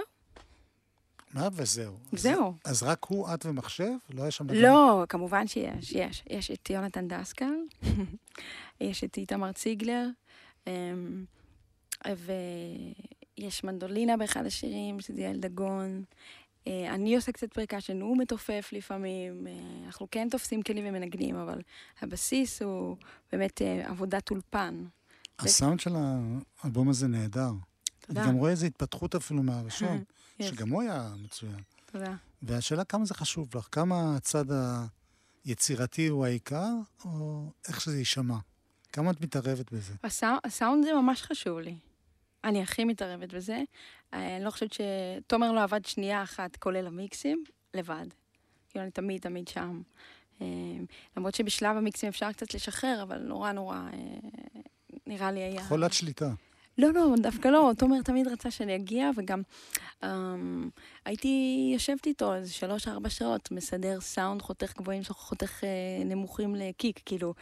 מה 1.34 1.48
וזהו? 1.54 1.98
אז- 2.14 2.20
זהו. 2.22 2.54
אז 2.66 2.84
רק 2.84 3.06
הוא, 3.06 3.34
את 3.34 3.46
ומחשב? 3.46 3.92
לא 4.14 4.22
היה 4.22 4.32
שם... 4.32 4.48
בן- 4.48 4.56
לא, 4.56 5.04
כמובן 5.10 5.48
שיש, 5.48 5.92
יש. 5.92 6.24
יש 6.30 6.52
את 6.52 6.70
יונתן 6.70 7.08
דסקל, 7.08 7.54
יש 8.82 9.04
את 9.04 9.18
איתמר 9.18 9.52
ציגלר, 9.52 10.06
אמ, 10.68 11.26
ויש 13.38 13.64
מנדולינה 13.64 14.18
באחד 14.18 14.46
השירים, 14.46 15.00
שזה 15.00 15.22
יעל 15.22 15.38
דגון. 15.40 16.04
אה, 16.70 16.96
אני 16.96 17.16
עושה 17.16 17.32
קצת 17.32 17.54
פרקשן, 17.54 18.02
הוא 18.02 18.18
מתופף 18.18 18.70
לפעמים, 18.72 19.48
אה, 19.48 19.54
אנחנו 19.86 20.08
כן 20.12 20.28
תופסים 20.32 20.62
כלים 20.62 20.86
ומנגנים, 20.88 21.36
אבל 21.36 21.62
הבסיס 22.02 22.62
הוא 22.62 22.98
באמת 23.32 23.62
אה, 23.62 23.90
עבודת 23.90 24.32
אולפן. 24.32 24.86
הסאונד 25.40 25.80
של 25.80 25.96
האלבום 26.64 26.90
הזה 26.90 27.08
נהדר. 27.08 27.52
תודה. 28.00 28.22
אני 28.22 28.30
גם 28.30 28.36
רואה 28.36 28.52
איזו 28.52 28.66
התפתחות 28.66 29.16
אפילו 29.16 29.44
מהראשון. 29.44 30.04
שגם 30.42 30.70
הוא 30.70 30.82
היה 30.82 31.14
מצוין. 31.24 31.60
תודה. 31.92 32.16
והשאלה 32.42 32.84
כמה 32.84 33.06
זה 33.06 33.14
חשוב 33.14 33.58
לך, 33.58 33.68
כמה 33.72 34.16
הצד 34.16 34.46
היצירתי 35.46 36.08
הוא 36.08 36.26
העיקר, 36.26 36.72
או 37.06 37.46
איך 37.68 37.82
שזה 37.82 37.98
יישמע? 37.98 38.38
כמה 38.94 39.12
את 39.12 39.22
מתערבת 39.22 39.72
בזה? 39.72 39.94
הסאונד 40.44 40.84
זה 40.84 40.94
ממש 40.94 41.22
חשוב 41.22 41.60
לי. 41.60 41.76
אני 42.44 42.62
הכי 42.62 42.86
מתערבת 42.86 43.34
בזה. 43.34 43.64
אה, 44.14 44.36
אני 44.36 44.46
לא 44.46 44.52
חושבת 44.52 44.74
ש... 44.74 44.82
תומר 45.28 45.52
לא 45.52 45.64
עבד 45.64 45.86
שנייה 45.86 46.24
אחת, 46.24 46.56
כולל 46.56 46.88
המיקסים, 46.88 47.44
לבד. 47.74 48.06
כאילו, 48.70 48.84
אני 48.84 48.92
תמיד 48.92 49.22
תמיד 49.22 49.48
שם. 49.48 49.82
אה, 50.42 50.48
למרות 51.18 51.36
שבשלב 51.36 51.78
המיקסים 51.78 52.10
אפשר 52.10 52.32
קצת 52.32 52.54
לשחרר, 52.54 53.04
אבל 53.04 53.18
נורא 53.18 53.52
נורא, 53.52 53.76
אה, 53.76 54.62
נראה 55.08 55.32
לי 55.32 55.40
היה... 55.40 55.64
חולת 55.64 55.94
שליטה. 55.94 56.30
לא, 56.78 56.94
לא, 56.94 57.16
דווקא 57.22 57.48
לא. 57.48 57.72
תומר 57.78 58.02
תמיד 58.02 58.28
רצה 58.28 58.52
שאני 58.52 58.76
אגיע, 58.76 59.10
וגם 59.18 59.42
אמ, 60.04 60.70
הייתי 61.06 61.70
יושבת 61.74 62.08
איתו 62.08 62.36
איזה 62.36 62.54
שלוש-ארבע 62.54 63.10
שעות, 63.10 63.52
מסדר 63.52 64.02
סאונד, 64.02 64.42
חותך 64.42 64.78
גבוהים, 64.78 65.04
חותך 65.04 65.64
אה, 65.64 66.04
נמוכים 66.06 66.56
לקיק, 66.56 67.02
כאילו. 67.06 67.34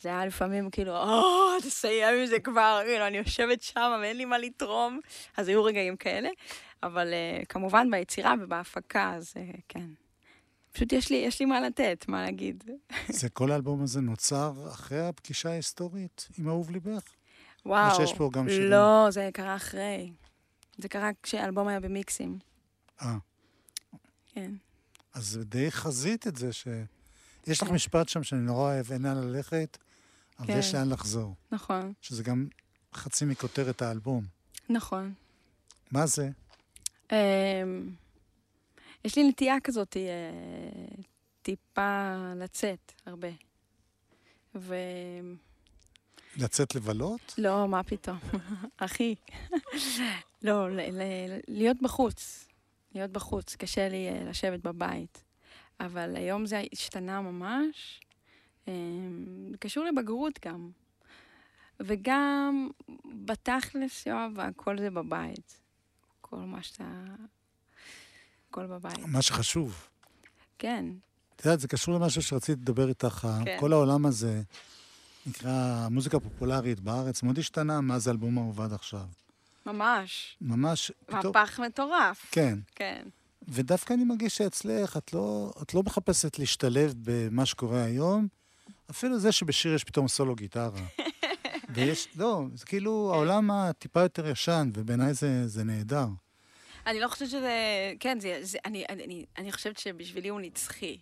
זה 0.00 0.08
היה 0.08 0.26
לפעמים 0.26 0.70
כאילו, 0.70 0.96
או, 0.96 1.60
תסיים 1.62 2.18
עם 2.20 2.26
זה 2.26 2.40
כבר, 2.40 2.82
כאילו, 2.84 3.06
אני 3.06 3.16
יושבת 3.16 3.62
שם 3.62 3.92
ואין 4.02 4.16
לי 4.16 4.24
מה 4.24 4.38
לתרום. 4.38 5.00
אז 5.36 5.48
היו 5.48 5.64
רגעים 5.64 5.96
כאלה, 5.96 6.28
אבל 6.82 7.12
uh, 7.12 7.46
כמובן 7.46 7.90
ביצירה 7.90 8.34
ובהפקה, 8.40 9.14
אז 9.14 9.34
uh, 9.36 9.60
כן. 9.68 9.86
פשוט 10.72 10.92
יש 10.92 11.10
לי, 11.10 11.16
יש 11.16 11.40
לי 11.40 11.46
מה 11.46 11.60
לתת, 11.60 12.04
מה 12.08 12.22
להגיד. 12.22 12.64
זה 13.20 13.28
כל 13.28 13.50
האלבום 13.52 13.82
הזה 13.82 14.00
נוצר 14.00 14.52
אחרי 14.68 15.00
הפגישה 15.00 15.50
ההיסטורית 15.50 16.28
עם 16.38 16.48
אהוב 16.48 16.70
ליבך? 16.70 17.02
וואו. 17.66 17.96
שיש 17.96 18.14
פה 18.14 18.30
גם 18.32 18.48
שירים? 18.48 18.70
לא, 18.70 19.06
זה 19.10 19.30
קרה 19.32 19.56
אחרי. 19.56 20.10
זה 20.78 20.88
קרה 20.88 21.10
כשהאלבום 21.22 21.68
היה 21.68 21.80
במיקסים. 21.80 22.38
אה, 23.02 23.16
כן. 24.34 24.50
אז 25.14 25.40
די 25.44 25.70
חזית 25.70 26.26
את 26.26 26.36
זה 26.36 26.52
ש... 26.52 26.68
יש 27.46 27.62
לך 27.62 27.70
משפט 27.70 28.08
שם 28.08 28.22
שאני 28.22 28.40
נורא 28.40 28.60
אוהב, 28.60 28.92
אין 28.92 29.02
לאן 29.02 29.16
ללכת, 29.16 29.78
אבל 30.38 30.46
כן. 30.46 30.58
יש 30.58 30.74
לאן 30.74 30.88
לחזור. 30.88 31.34
נכון, 31.52 31.92
שזה 32.02 32.22
גם 32.22 32.48
חצי 32.94 33.24
מכותרת 33.24 33.82
האלבום. 33.82 34.24
נכון. 34.70 35.14
מה 35.90 36.06
זה? 36.06 36.28
אמ, 37.12 37.16
יש 39.04 39.16
לי 39.18 39.28
נטייה 39.28 39.60
כזאת, 39.64 39.96
אה, 39.96 40.02
טיפה 41.42 42.14
לצאת 42.36 42.92
הרבה. 43.06 43.28
ולא, 44.54 44.76
לצאת 46.36 46.74
לבלות? 46.74 47.34
מה 47.68 47.82
פתאום. 47.82 48.18
אחי. 48.76 49.14
לא, 50.42 50.70
ל- 50.70 50.80
ל- 51.02 51.40
להיות 51.48 51.76
בחוץ. 51.82 52.48
להיות 52.94 53.10
בחוץ. 53.10 53.56
קשה 53.56 53.88
לי 53.88 54.08
אה, 54.08 54.24
לשבת 54.24 54.60
בבית. 54.60 55.22
אבל 55.80 56.16
היום 56.16 56.46
זה 56.46 56.62
השתנה 56.72 57.20
ממש. 57.20 58.00
זה 59.50 59.56
קשור 59.60 59.84
לבגרות 59.84 60.38
גם. 60.46 60.70
וגם 61.80 62.68
בתכלס, 63.24 64.06
יואב, 64.06 64.40
הכל 64.40 64.78
זה 64.78 64.90
בבית. 64.90 65.60
כל 66.20 66.36
מה 66.36 66.62
שאתה... 66.62 66.84
הכל 68.50 68.66
בבית. 68.66 68.98
מה 69.06 69.22
שחשוב. 69.22 69.88
כן, 70.58 70.84
את 71.36 71.44
יודעת, 71.44 71.60
זה 71.60 71.68
קשור 71.68 71.94
למשהו 71.94 72.22
שרציתי 72.22 72.60
לדבר 72.60 72.88
איתך. 72.88 73.28
כן. 73.44 73.56
כל 73.60 73.72
העולם 73.72 74.06
הזה 74.06 74.42
נקרא 75.26 75.88
מוזיקה 75.90 76.20
פופולרית 76.20 76.80
בארץ, 76.80 77.22
מאוד 77.22 77.38
השתנה 77.38 77.80
מאז 77.80 78.08
האלבום 78.08 78.38
האהוב 78.38 78.60
עד 78.60 78.72
עכשיו. 78.72 79.06
ממש. 79.66 80.36
ממש, 80.40 80.92
פתאום... 81.06 81.32
מהפך 81.36 81.60
מטורף. 81.60 82.26
כן. 82.30 82.58
כן. 82.74 83.02
ודווקא 83.48 83.94
אני 83.94 84.04
מרגיש 84.04 84.36
שאצלך, 84.36 84.96
את 84.96 85.12
לא, 85.12 85.52
את 85.62 85.74
לא 85.74 85.82
מחפשת 85.82 86.38
להשתלב 86.38 86.94
במה 86.96 87.46
שקורה 87.46 87.84
היום, 87.84 88.28
אפילו 88.90 89.18
זה 89.18 89.32
שבשיר 89.32 89.74
יש 89.74 89.84
פתאום 89.84 90.08
סולו 90.08 90.34
גיטרה. 90.34 90.80
ויש, 91.74 92.08
לא, 92.16 92.42
זה 92.54 92.66
כאילו 92.66 93.10
העולם 93.14 93.50
הטיפה 93.50 94.00
יותר 94.00 94.26
ישן, 94.26 94.70
ובעיניי 94.74 95.14
זה, 95.14 95.48
זה 95.48 95.64
נהדר. 95.64 96.06
אני 96.86 97.00
לא 97.00 97.08
חושבת 97.08 97.28
שזה... 97.28 97.52
כן, 98.00 98.20
זה, 98.20 98.38
זה, 98.42 98.58
אני, 98.64 98.84
אני, 98.88 99.04
אני, 99.04 99.24
אני 99.38 99.52
חושבת 99.52 99.78
שבשבילי 99.78 100.28
הוא 100.28 100.40
נצחי. 100.40 100.98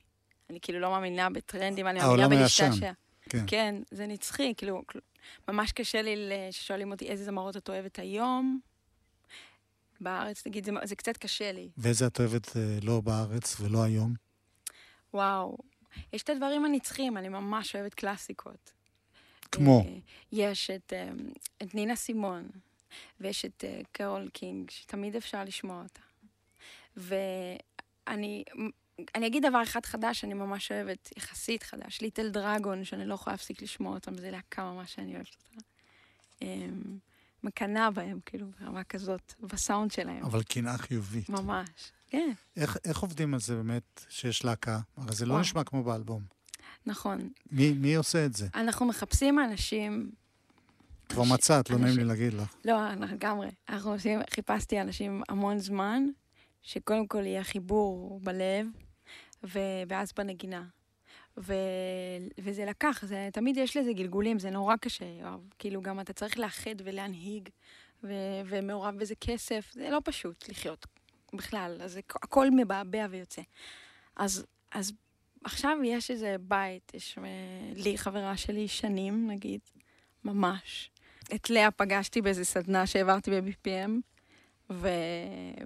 אני 0.50 0.58
כאילו 0.62 0.80
לא 0.80 0.90
מאמינה 0.90 1.30
בטרנדים, 1.30 1.86
אני 1.86 1.98
מאמינה. 1.98 2.28
בלהשתעשע. 2.28 2.92
כן. 3.28 3.44
כן, 3.46 3.74
זה 3.90 4.06
נצחי, 4.06 4.54
כאילו, 4.56 4.82
ממש 5.48 5.72
קשה 5.72 6.02
לי 6.02 6.30
ששואלים 6.50 6.92
אותי 6.92 7.08
איזה 7.08 7.24
זמרות 7.24 7.56
את 7.56 7.68
אוהבת 7.68 7.98
היום. 7.98 8.60
בארץ, 10.00 10.46
נגיד, 10.46 10.64
זה, 10.64 10.72
זה 10.84 10.96
קצת 10.96 11.16
קשה 11.16 11.52
לי. 11.52 11.68
ואיזה 11.78 12.06
את 12.06 12.20
אוהבת 12.20 12.56
אה, 12.56 12.78
לא 12.82 13.00
בארץ 13.00 13.56
ולא 13.60 13.82
היום? 13.82 14.14
וואו. 15.14 15.56
יש 16.12 16.22
את 16.22 16.30
הדברים 16.30 16.64
הנצחיים, 16.64 17.16
אני 17.16 17.28
ממש 17.28 17.76
אוהבת 17.76 17.94
קלאסיקות. 17.94 18.72
כמו? 19.52 19.80
אה, 19.80 19.98
יש 20.32 20.70
את, 20.70 20.92
אה, 20.92 21.10
את 21.62 21.74
נינה 21.74 21.96
סימון, 21.96 22.48
ויש 23.20 23.44
את 23.44 23.64
אה, 23.64 23.80
קרול 23.92 24.28
קינג, 24.28 24.70
שתמיד 24.70 25.16
אפשר 25.16 25.44
לשמוע 25.44 25.82
אותה. 25.82 26.00
ואני 26.96 28.44
אני 29.14 29.26
אגיד 29.26 29.46
דבר 29.46 29.62
אחד 29.62 29.86
חדש 29.86 30.20
שאני 30.20 30.34
ממש 30.34 30.72
אוהבת, 30.72 31.12
יחסית 31.16 31.62
חדש, 31.62 32.00
Little 32.00 32.28
Dragon, 32.28 32.84
שאני 32.84 33.06
לא 33.06 33.14
יכולה 33.14 33.34
להפסיק 33.34 33.62
לשמוע 33.62 33.94
אותם, 33.94 34.18
זו 34.18 34.30
להקה 34.30 34.64
ממש 34.64 34.94
שאני 34.94 35.14
אוהבת 35.14 35.36
אותה. 35.50 35.66
אה, 36.42 36.66
מקנאה 37.42 37.90
בהם, 37.90 38.18
כאילו, 38.26 38.46
ברמה 38.60 38.84
כזאת, 38.84 39.34
בסאונד 39.40 39.90
שלהם. 39.90 40.24
אבל 40.24 40.42
קנאה 40.42 40.78
חיובית. 40.78 41.28
ממש. 41.28 41.68
כן, 42.14 42.32
איך, 42.56 42.76
איך 42.84 42.98
עובדים 42.98 43.34
על 43.34 43.40
זה 43.40 43.54
באמת, 43.56 44.04
שיש 44.08 44.44
להקה? 44.44 44.80
הרי 44.96 45.14
זה 45.14 45.26
לא 45.26 45.30
וואו. 45.30 45.40
נשמע 45.40 45.64
כמו 45.64 45.82
באלבום. 45.84 46.22
נכון. 46.86 47.28
מי, 47.50 47.72
מי 47.72 47.94
עושה 47.94 48.26
את 48.26 48.34
זה? 48.34 48.48
אנחנו 48.54 48.86
מחפשים 48.86 49.38
אנשים 49.38 50.10
כבר 51.08 51.22
אנש- 51.22 51.32
מצאת, 51.32 51.70
לא 51.70 51.78
נעים 51.78 51.96
לי 51.96 52.04
להגיד 52.04 52.34
לך. 52.34 52.54
לא, 52.64 52.92
לגמרי. 52.94 53.48
אנחנו 53.68 53.92
עושים, 53.92 54.20
חיפשתי 54.30 54.80
אנשים 54.80 55.22
המון 55.28 55.58
זמן, 55.58 56.02
שקודם 56.62 57.06
כל 57.06 57.26
יהיה 57.26 57.44
חיבור 57.44 58.20
בלב, 58.22 58.66
ו... 59.44 59.58
ואז 59.88 60.12
בנגינה. 60.16 60.64
ו... 61.38 61.54
וזה 62.40 62.64
לקח, 62.64 63.04
זה, 63.06 63.28
תמיד 63.32 63.56
יש 63.56 63.76
לזה 63.76 63.92
גלגולים, 63.92 64.38
זה 64.38 64.50
נורא 64.50 64.76
קשה, 64.76 65.04
יואב. 65.20 65.40
כאילו, 65.58 65.82
גם 65.82 66.00
אתה 66.00 66.12
צריך 66.12 66.38
לאחד 66.38 66.74
ולהנהיג, 66.84 67.48
ו... 68.04 68.12
ומעורב 68.46 68.94
בזה 68.98 69.14
כסף, 69.20 69.70
זה 69.72 69.88
לא 69.90 70.00
פשוט 70.04 70.48
לחיות 70.48 70.86
בכלל, 71.36 71.80
אז 71.82 71.96
הכל 71.96 72.50
מבעבע 72.50 73.06
ויוצא. 73.10 73.42
אז, 74.16 74.46
אז 74.72 74.92
עכשיו 75.44 75.78
יש 75.84 76.10
איזה 76.10 76.36
בית, 76.40 76.92
יש 76.94 77.18
אה, 77.18 77.24
לי 77.76 77.98
חברה 77.98 78.36
שלי 78.36 78.68
שנים, 78.68 79.30
נגיד, 79.30 79.60
ממש. 80.24 80.90
את 81.34 81.50
לאה 81.50 81.70
פגשתי 81.70 82.22
באיזה 82.22 82.44
סדנה 82.44 82.86
שהעברתי 82.86 83.30
ב-BPM, 83.30 83.90
ו... 84.70 84.88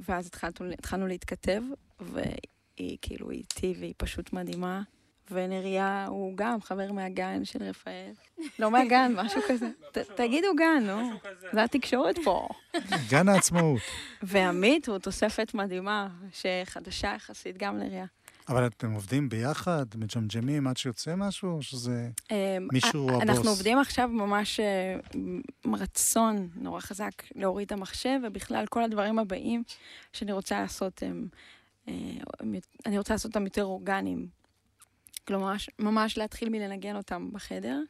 ואז 0.01 0.27
התחלנו, 0.27 0.73
התחלנו 0.79 1.07
להתכתב, 1.07 1.63
והיא 2.01 2.99
כאילו 3.03 3.31
איתי 3.31 3.75
והיא 3.79 3.95
פשוט 3.97 4.33
מדהימה. 4.33 4.83
ונריה 5.31 6.07
הוא 6.09 6.33
גם 6.37 6.61
חבר 6.61 6.93
מהגן 6.93 7.45
של 7.45 7.63
רפאל. 7.63 8.13
לא 8.59 8.71
מהגן, 8.71 9.13
משהו 9.17 9.41
כזה. 9.49 9.69
ת, 9.93 9.99
תגידו 9.99 10.49
גן, 10.57 10.83
נו. 10.87 11.11
זה 11.53 11.65
התקשורת 11.65 12.19
פה. 12.25 12.49
גן 13.11 13.29
העצמאות. 13.29 13.81
ועמית 14.23 14.89
הוא 14.89 14.99
תוספת 14.99 15.55
מדהימה, 15.55 16.09
שחדשה 16.33 17.09
יחסית 17.17 17.59
גם 17.59 17.79
לריה. 17.79 18.07
אבל 18.49 18.67
אתם 18.67 18.93
עובדים 18.93 19.29
ביחד, 19.29 19.87
מג'מג'מים 19.95 20.67
עד 20.67 20.77
שיוצא 20.77 21.15
משהו, 21.17 21.51
או 21.51 21.63
שזה... 21.63 22.09
אמ, 22.31 22.69
מישהו 22.73 23.01
הוא 23.01 23.11
אנחנו 23.23 23.33
הבוס. 23.33 23.47
עובדים 23.47 23.79
עכשיו 23.79 24.09
ממש 24.09 24.61
אה, 24.61 24.97
עם 25.65 25.75
רצון 25.75 26.49
נורא 26.55 26.81
חזק 26.81 27.11
להוריד 27.35 27.67
את 27.67 27.73
המחשב, 27.73 28.19
ובכלל 28.27 28.67
כל 28.67 28.83
הדברים 28.85 29.19
הבאים 29.19 29.63
שאני 30.13 30.33
רוצה 30.33 30.61
לעשות 30.61 31.03
הם... 31.03 31.29
אה, 31.89 31.95
אני 32.87 32.99
רוצה 32.99 33.15
לעשות 33.15 33.37
אותם 33.37 33.45
יותר 33.45 33.65
אורגניים. 33.65 34.38
כלומר, 35.29 35.55
ממש- 35.79 36.19
להתחיל 36.19 36.49
מלנגן 36.49 36.97
אותם 36.97 37.31
בחדר. 37.33 37.81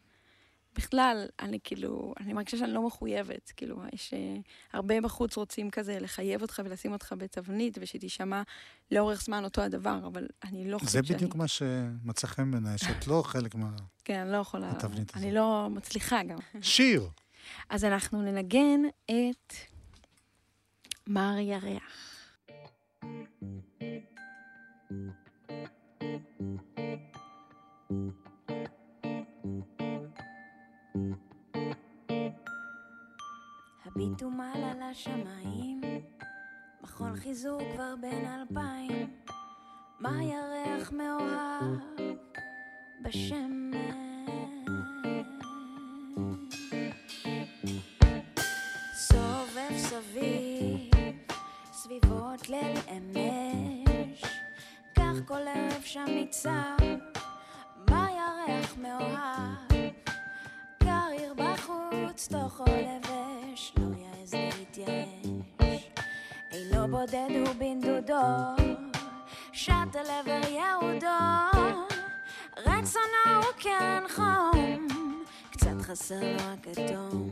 בכלל, 0.76 1.26
אני 1.40 1.58
כאילו, 1.64 2.14
אני 2.20 2.32
מרגישה 2.32 2.56
שאני 2.56 2.72
לא 2.72 2.86
מחויבת. 2.86 3.52
כאילו, 3.56 3.82
יש 3.92 4.14
אה, 4.14 4.36
הרבה 4.72 5.00
בחוץ 5.00 5.36
רוצים 5.36 5.70
כזה 5.70 5.98
לחייב 6.00 6.42
אותך 6.42 6.60
ולשים 6.64 6.92
אותך 6.92 7.14
בתבנית, 7.18 7.78
ושתישמע 7.80 8.42
לאורך 8.90 9.22
זמן 9.22 9.44
אותו 9.44 9.62
הדבר, 9.62 9.98
אבל 10.06 10.26
אני 10.44 10.70
לא 10.70 10.78
זה 10.78 10.86
חושבת 10.86 11.06
שאני... 11.06 11.16
בדיוק 11.16 11.34
מה 11.34 11.48
שמצא 11.48 12.26
חן 12.26 12.50
בעיניי, 12.50 12.78
שאת 12.78 13.06
לא 13.06 13.22
חלק 13.26 13.54
מה... 13.54 13.70
כן, 14.04 14.20
אני 14.20 14.32
לא 14.32 14.36
יכולה... 14.36 14.70
התבנית 14.70 15.16
אני 15.16 15.26
הזאת. 15.26 15.34
לא 15.34 15.68
מצליחה 15.70 16.22
גם. 16.22 16.38
שיר! 16.62 17.08
אז 17.68 17.84
אנחנו 17.84 18.22
ננגן 18.22 18.80
את 19.04 19.52
מר 21.06 21.38
ירח. 21.38 22.18
הביטו 33.86 34.30
מעלה 34.30 34.90
לשמיים, 34.90 35.80
מחול 36.82 37.16
חיזור 37.16 37.60
כבר 37.74 37.94
בין 38.00 38.26
אלפיים, 38.26 39.10
מה 40.00 40.24
ירח 40.24 40.92
מאוהב 40.92 41.78
בשמש. 43.02 43.78
סובב 48.94 49.76
סביב, 49.76 50.90
סביבות 51.72 52.48
ליל 52.48 52.76
אמש, 52.90 54.22
כך 54.94 55.14
כל 55.26 55.48
ערב 55.48 55.82
שם 55.82 56.04
ניצב, 56.08 56.87
ירח 58.68 58.76
מאוהב 58.78 59.92
קריר 60.78 61.34
בחוץ, 61.36 62.28
תוכו 62.28 62.64
לבש, 62.64 63.72
לא 63.78 63.86
יעז 63.96 64.34
להתייאש. 64.34 65.88
אינו 66.52 66.88
בודד 66.88 67.28
הוא 67.30 67.54
בנדודו, 67.58 68.72
שט 69.52 69.72
אל 69.96 70.10
עבר 70.10 70.48
יהודו, 70.48 71.06
רצונו 72.56 73.36
הוא 73.36 73.52
כן 73.58 74.02
חום, 74.14 74.88
קצת 75.50 75.82
חסר 75.82 76.20
לו 76.20 76.42
הכתום. 76.42 77.30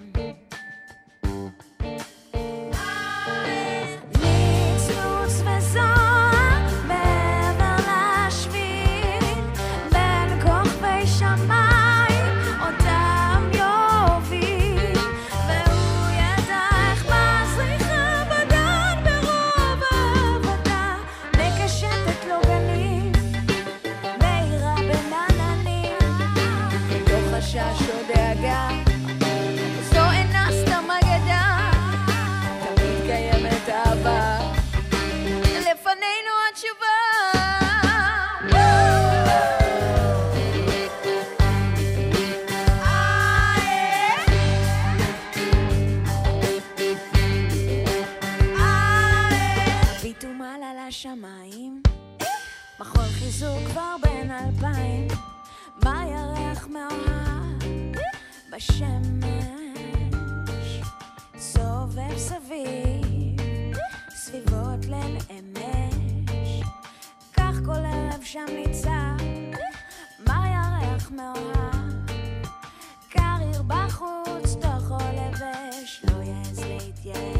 בשמש, 58.57 59.31
סובב 61.38 62.16
סביב, 62.19 63.77
סביבות 64.11 64.85
ליל 64.87 65.19
אמש, 65.31 66.62
כך 67.33 67.55
כל 67.66 67.73
ערב 67.73 68.23
שם 68.23 68.47
ניצב, 68.55 69.16
מה 70.27 70.49
ירח 70.49 71.11
מאוהב, 71.11 72.11
קריר 73.09 73.62
בחוץ, 73.66 74.55
תוכו 74.55 74.99
לבש, 74.99 76.05
לא 76.05 76.23
יעז 76.23 76.59
להתייאש. 76.64 77.36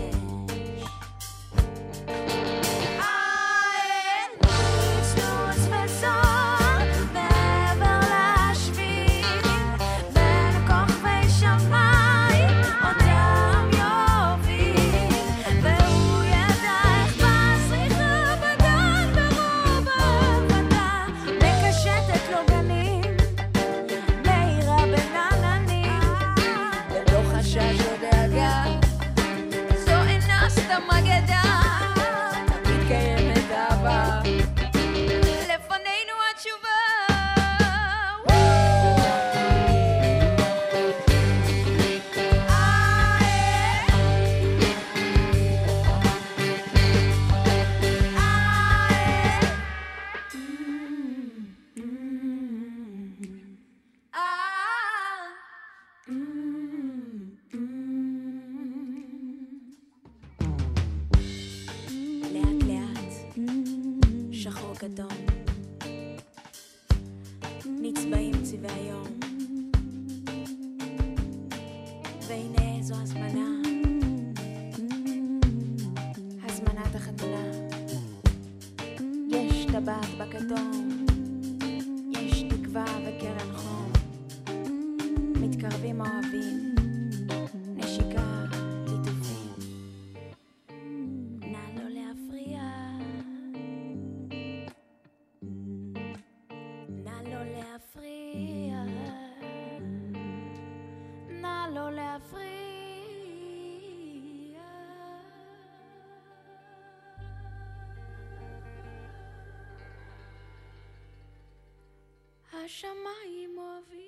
השמיים 112.67 113.59
אוהבים. 113.59 114.01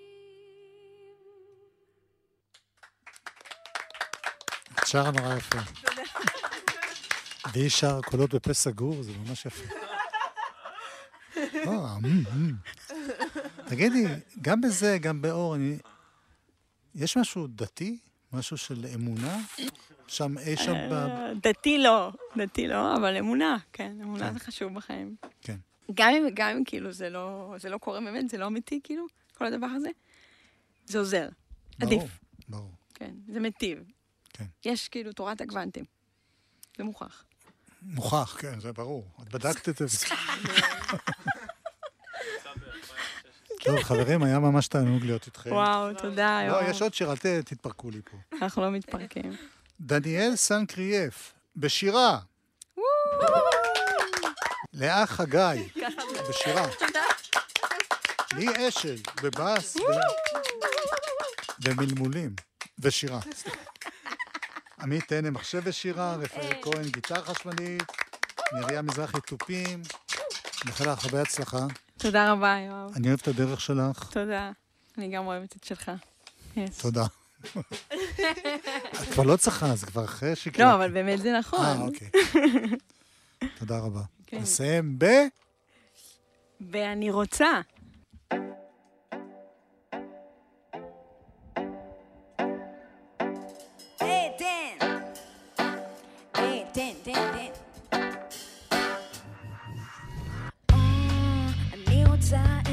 את 4.78 4.86
שרה 4.86 5.10
נורא 5.10 5.36
יפה. 5.36 5.58
והיא 7.52 7.68
שר 7.68 8.00
קולות 8.02 8.34
בפה 8.34 8.54
סגור, 8.54 9.02
זה 9.02 9.12
ממש 9.12 9.46
יפה. 9.46 9.74
או, 11.66 11.86
אמ, 11.96 12.04
אמ. 12.04 12.52
תגידי, 13.66 14.04
גם 14.42 14.60
בזה, 14.60 14.98
גם 15.00 15.22
באור, 15.22 15.54
אני... 15.54 15.78
יש 16.94 17.16
משהו 17.16 17.46
דתי? 17.46 17.98
משהו 18.32 18.56
של 18.56 18.86
אמונה? 18.94 19.38
שם, 20.08 20.38
אי 20.38 20.56
שם 20.56 20.74
ב... 20.90 20.92
אה, 20.92 21.32
דתי 21.42 21.78
לא, 21.78 22.12
דתי 22.36 22.66
לא, 22.66 22.96
אבל 22.96 23.16
אמונה, 23.16 23.56
כן, 23.72 23.92
אמונה 24.02 24.28
כן. 24.28 24.32
זה 24.32 24.40
חשוב 24.40 24.74
בחיים. 24.74 25.16
כן. 25.42 25.56
גם 25.94 26.10
אם, 26.10 26.28
גם 26.34 26.48
אם 26.48 26.64
כאילו 26.64 26.92
זה 26.92 27.10
לא, 27.10 27.54
זה 27.58 27.70
לא 27.70 27.78
קורה 27.78 28.00
באמת, 28.00 28.30
זה 28.30 28.38
לא 28.38 28.46
אמיתי, 28.46 28.80
כאילו, 28.84 29.06
כל 29.34 29.46
הדבר 29.46 29.66
הזה, 29.66 29.88
זה 30.86 30.98
עוזר. 30.98 31.28
עדיף, 31.82 31.98
ברור, 31.98 32.08
ברור. 32.48 32.70
כן, 32.94 33.14
זה 33.28 33.40
מיטיב. 33.40 33.78
כן. 34.32 34.44
יש 34.64 34.88
כאילו 34.88 35.12
תורת 35.12 35.40
הגוונטים. 35.40 35.84
זה 36.78 36.84
מוכח. 36.84 37.24
מוכח, 37.82 38.36
כן, 38.40 38.60
זה 38.60 38.72
ברור. 38.72 39.04
את 39.22 39.28
בדקת 39.28 39.68
את 39.68 39.76
זה. 39.88 40.06
טוב, 43.64 43.82
חברים, 43.82 44.22
היה 44.22 44.38
ממש 44.38 44.68
תענוג 44.68 45.04
להיות 45.04 45.26
איתכם. 45.26 45.52
וואו, 45.52 45.94
תודה, 45.94 46.46
לא, 46.46 46.52
יואו. 46.52 46.70
יש 46.70 46.82
עוד 46.82 46.94
שיר, 46.94 47.10
אל 47.10 47.16
תתפרקו 47.42 47.90
לי 47.90 48.00
פה. 48.10 48.16
אנחנו 48.42 48.62
לא 48.62 48.70
מתפרקים. 48.70 49.36
דניאל 49.80 50.36
סנקריאף, 50.36 51.32
בשירה. 51.56 52.18
לאה 54.78 55.06
חגי, 55.06 55.68
בשירה. 56.28 56.66
לי 58.36 58.68
אשל, 58.68 58.96
בבאס, 59.22 59.76
ומלמולים, 61.60 62.34
ושירה. 62.78 63.20
עמית 64.82 65.04
טנא, 65.04 65.30
מחשב 65.30 65.60
ושירה, 65.64 66.16
רפאל 66.16 66.62
כהן, 66.62 66.82
גיטר 66.82 67.24
חשמלית, 67.24 67.82
מרים 68.52 68.86
מזרחי, 68.86 69.20
תופים. 69.20 69.82
מאחל 70.66 70.92
לך 70.92 71.04
הרבה 71.04 71.22
הצלחה. 71.22 71.66
תודה 71.96 72.32
רבה, 72.32 72.56
יואב. 72.68 72.92
אני 72.96 73.08
אוהב 73.08 73.18
את 73.22 73.28
הדרך 73.28 73.60
שלך. 73.60 74.08
תודה. 74.12 74.50
אני 74.98 75.08
גם 75.08 75.26
אוהבת 75.26 75.56
את 75.56 75.64
שלך. 75.64 75.90
תודה. 76.80 77.04
את 78.90 79.12
כבר 79.12 79.22
לא 79.22 79.36
צריכה, 79.36 79.76
זה 79.76 79.86
כבר 79.86 80.04
אחרי 80.04 80.36
שקלטתי. 80.36 80.62
לא, 80.62 80.74
אבל 80.74 80.90
באמת 80.90 81.20
זה 81.20 81.38
נכון. 81.38 81.66
אה, 81.66 81.80
אוקיי. 81.80 82.10
תודה 83.58 83.78
רבה. 83.78 84.17
כן. 84.30 84.38
נסיים 84.38 84.98
ב... 84.98 85.04
ואני 86.60 87.10
רוצה. 87.10 87.60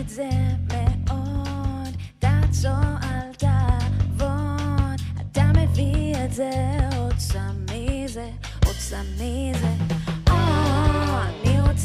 את 0.06 0.10
זה 0.10 0.30
מאוד, 0.68 1.96
תעצור, 2.20 2.72
אל 3.04 3.34
תעבוד. 3.38 5.02
אתה 5.22 5.44
מביא 5.58 6.16
את 6.26 6.34
זה, 6.34 6.52
רוצה 6.96 7.52
מזה, 9.12 9.95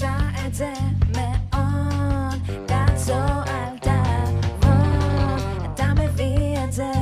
רוצה 0.00 0.18
את 0.46 0.54
זה 0.54 0.72
מאוד, 1.16 2.66
תעצור, 2.66 3.42
אל 3.48 3.78
תעבוד. 3.80 5.40
אתה 5.74 5.86
מביא 5.94 6.64
את 6.64 6.72
זה, 6.72 6.92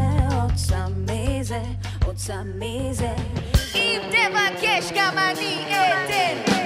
רוצה 0.42 0.86
מזה, 0.96 1.62
רוצה 2.06 2.42
מזה. 2.54 3.14
אם 3.74 4.00
תבקש 4.10 4.92
גם 4.96 5.18
אני 5.18 5.64
אתן. 5.66 6.57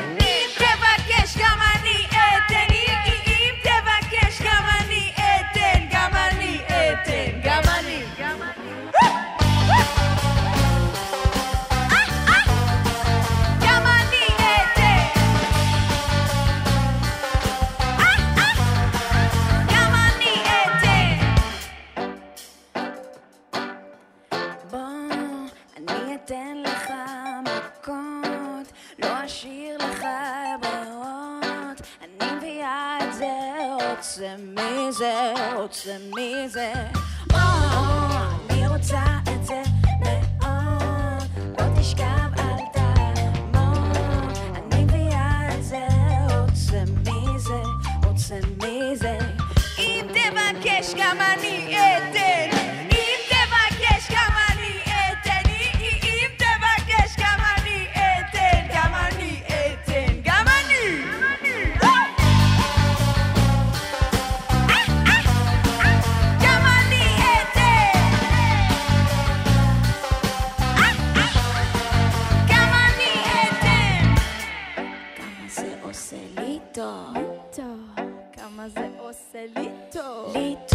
so. 80.02 80.71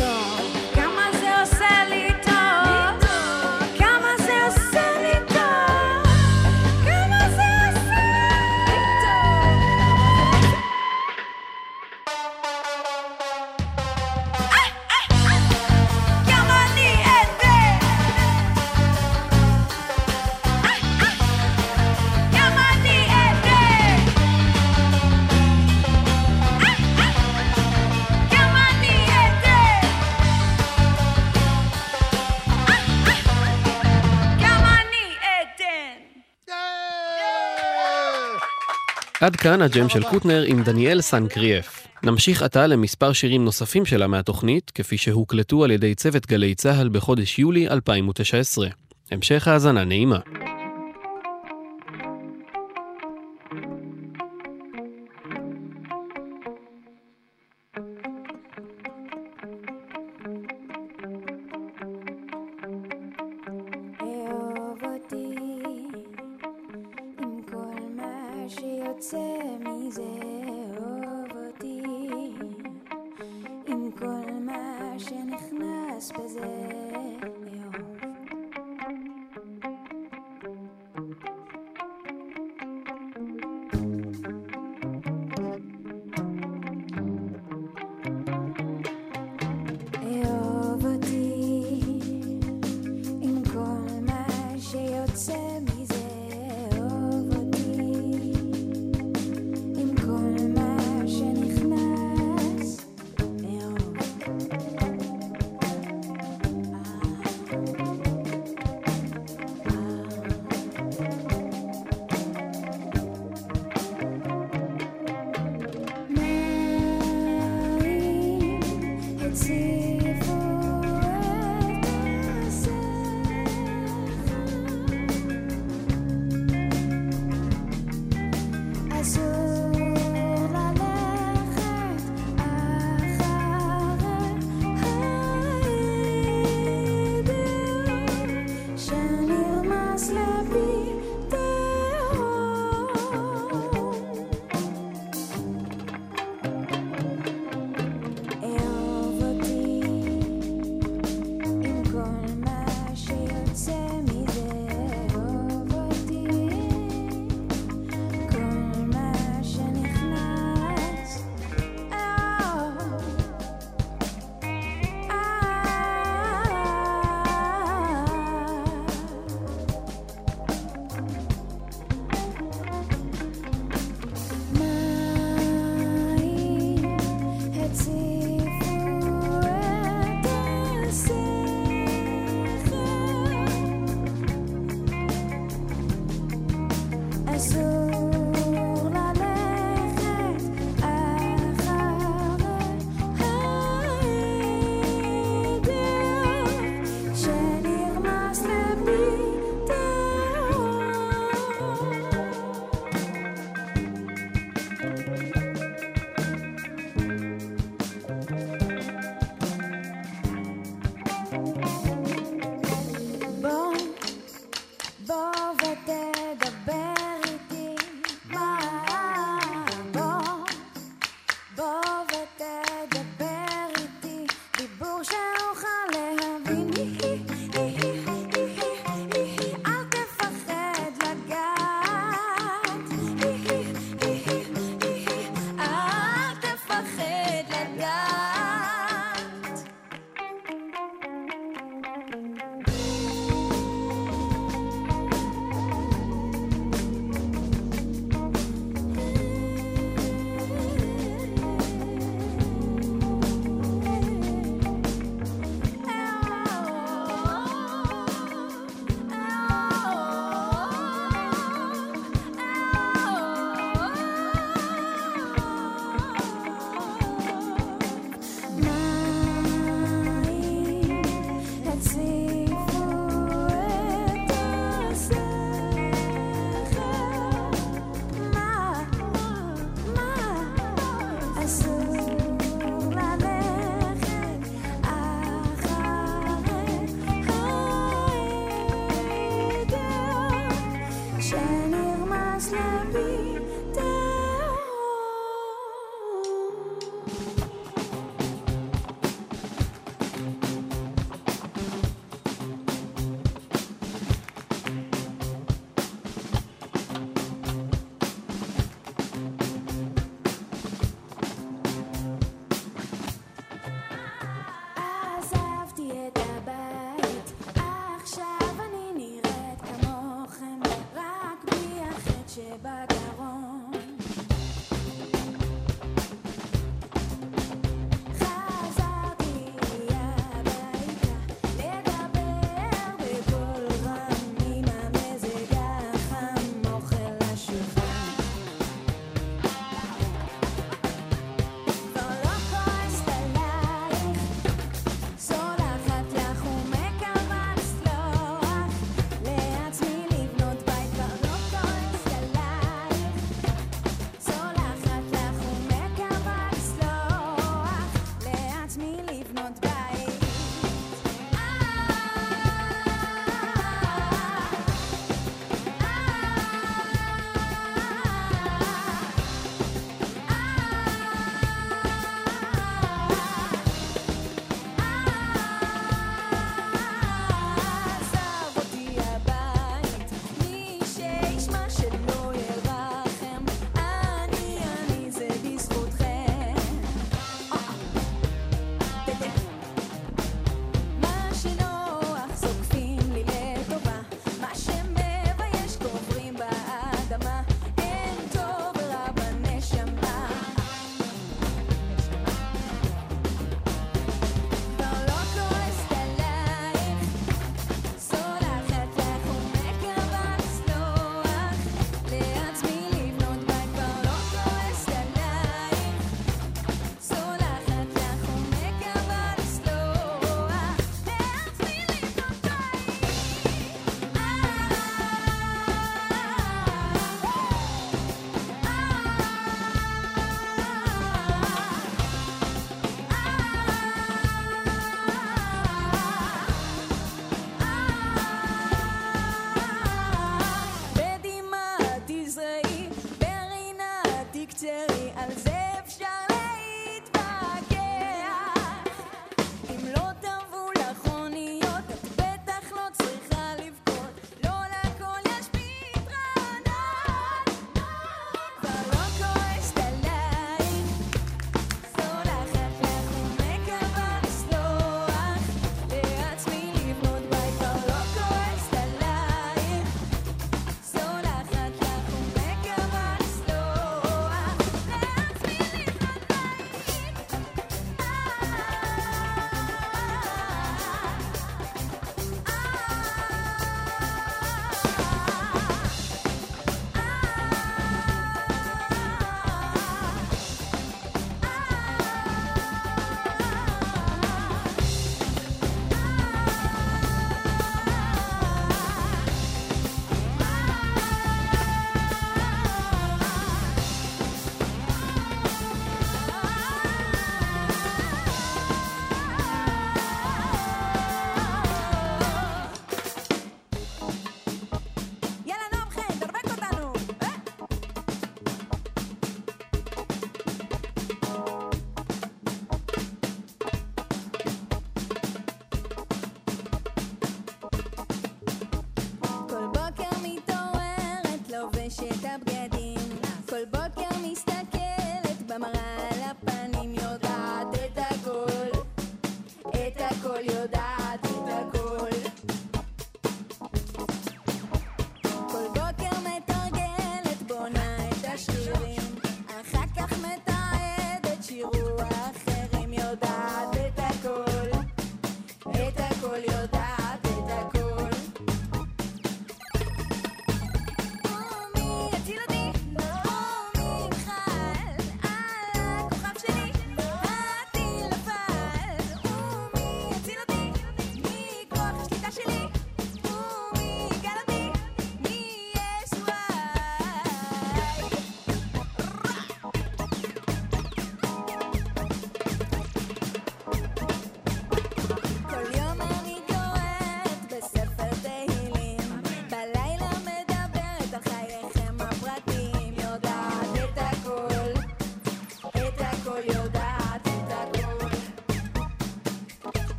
עד 39.27 39.35
כאן 39.35 39.61
הג'ם 39.61 39.89
של 39.89 40.03
קוטנר 40.03 40.43
עם 40.47 40.63
דניאל 40.63 41.01
סן 41.01 41.27
קריאף. 41.27 41.87
נמשיך 42.03 42.41
עתה 42.41 42.67
למספר 42.67 43.13
שירים 43.13 43.45
נוספים 43.45 43.85
שלה 43.85 44.07
מהתוכנית, 44.07 44.71
כפי 44.75 44.97
שהוקלטו 44.97 45.63
על 45.63 45.71
ידי 45.71 45.95
צוות 45.95 46.27
גלי 46.27 46.55
צה"ל 46.55 46.89
בחודש 46.89 47.39
יולי 47.39 47.67
2019. 47.67 48.67
המשך 49.11 49.47
האזנה 49.47 49.83
נעימה. 49.83 50.19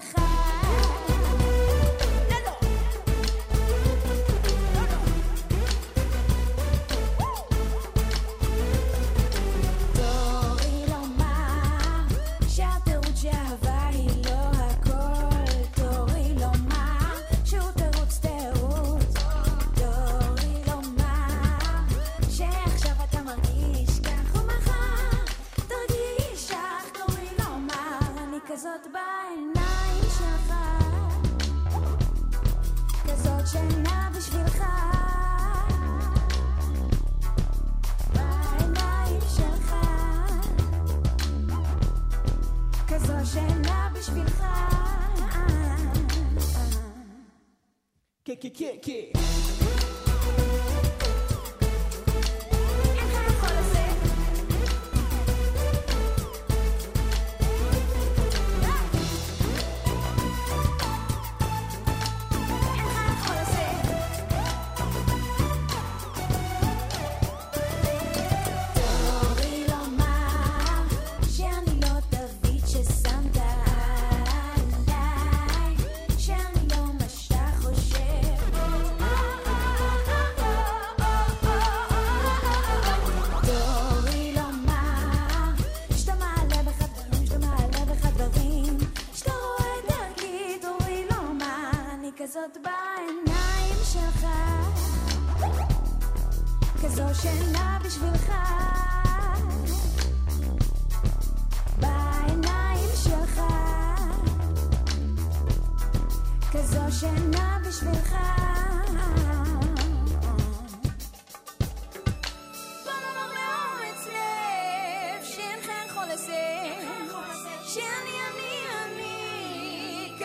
דבר 0.00 0.39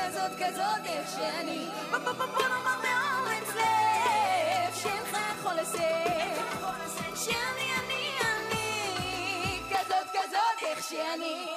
כזאת 0.06 0.32
כזאת 0.40 0.86
איך 0.86 1.10
שאני. 1.16 1.68
בוא 1.92 2.48
נאמר 2.48 2.78
מאומץ 2.84 3.56
לב 3.56 4.74
שאינך 4.76 5.18
יכול 5.40 5.54
לסף 5.54 7.16
שאני 7.16 7.70
אני 7.80 8.10
אני 8.22 9.60
כזאת 9.70 10.08
כזאת 10.14 10.64
איך 10.64 10.84
שאני. 10.90 11.55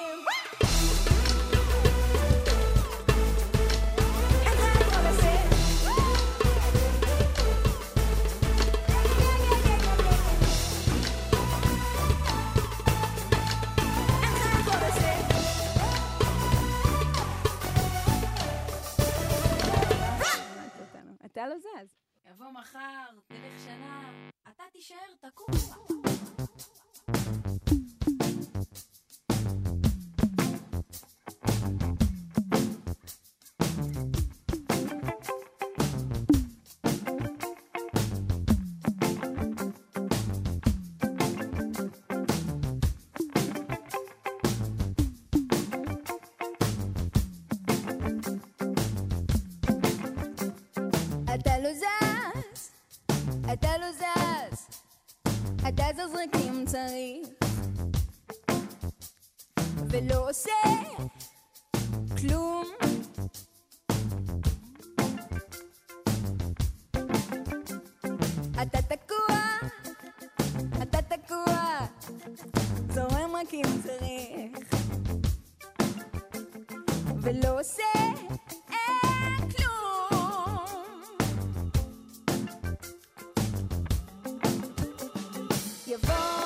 You've 85.89 86.38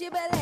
you 0.00 0.10
better. 0.10 0.41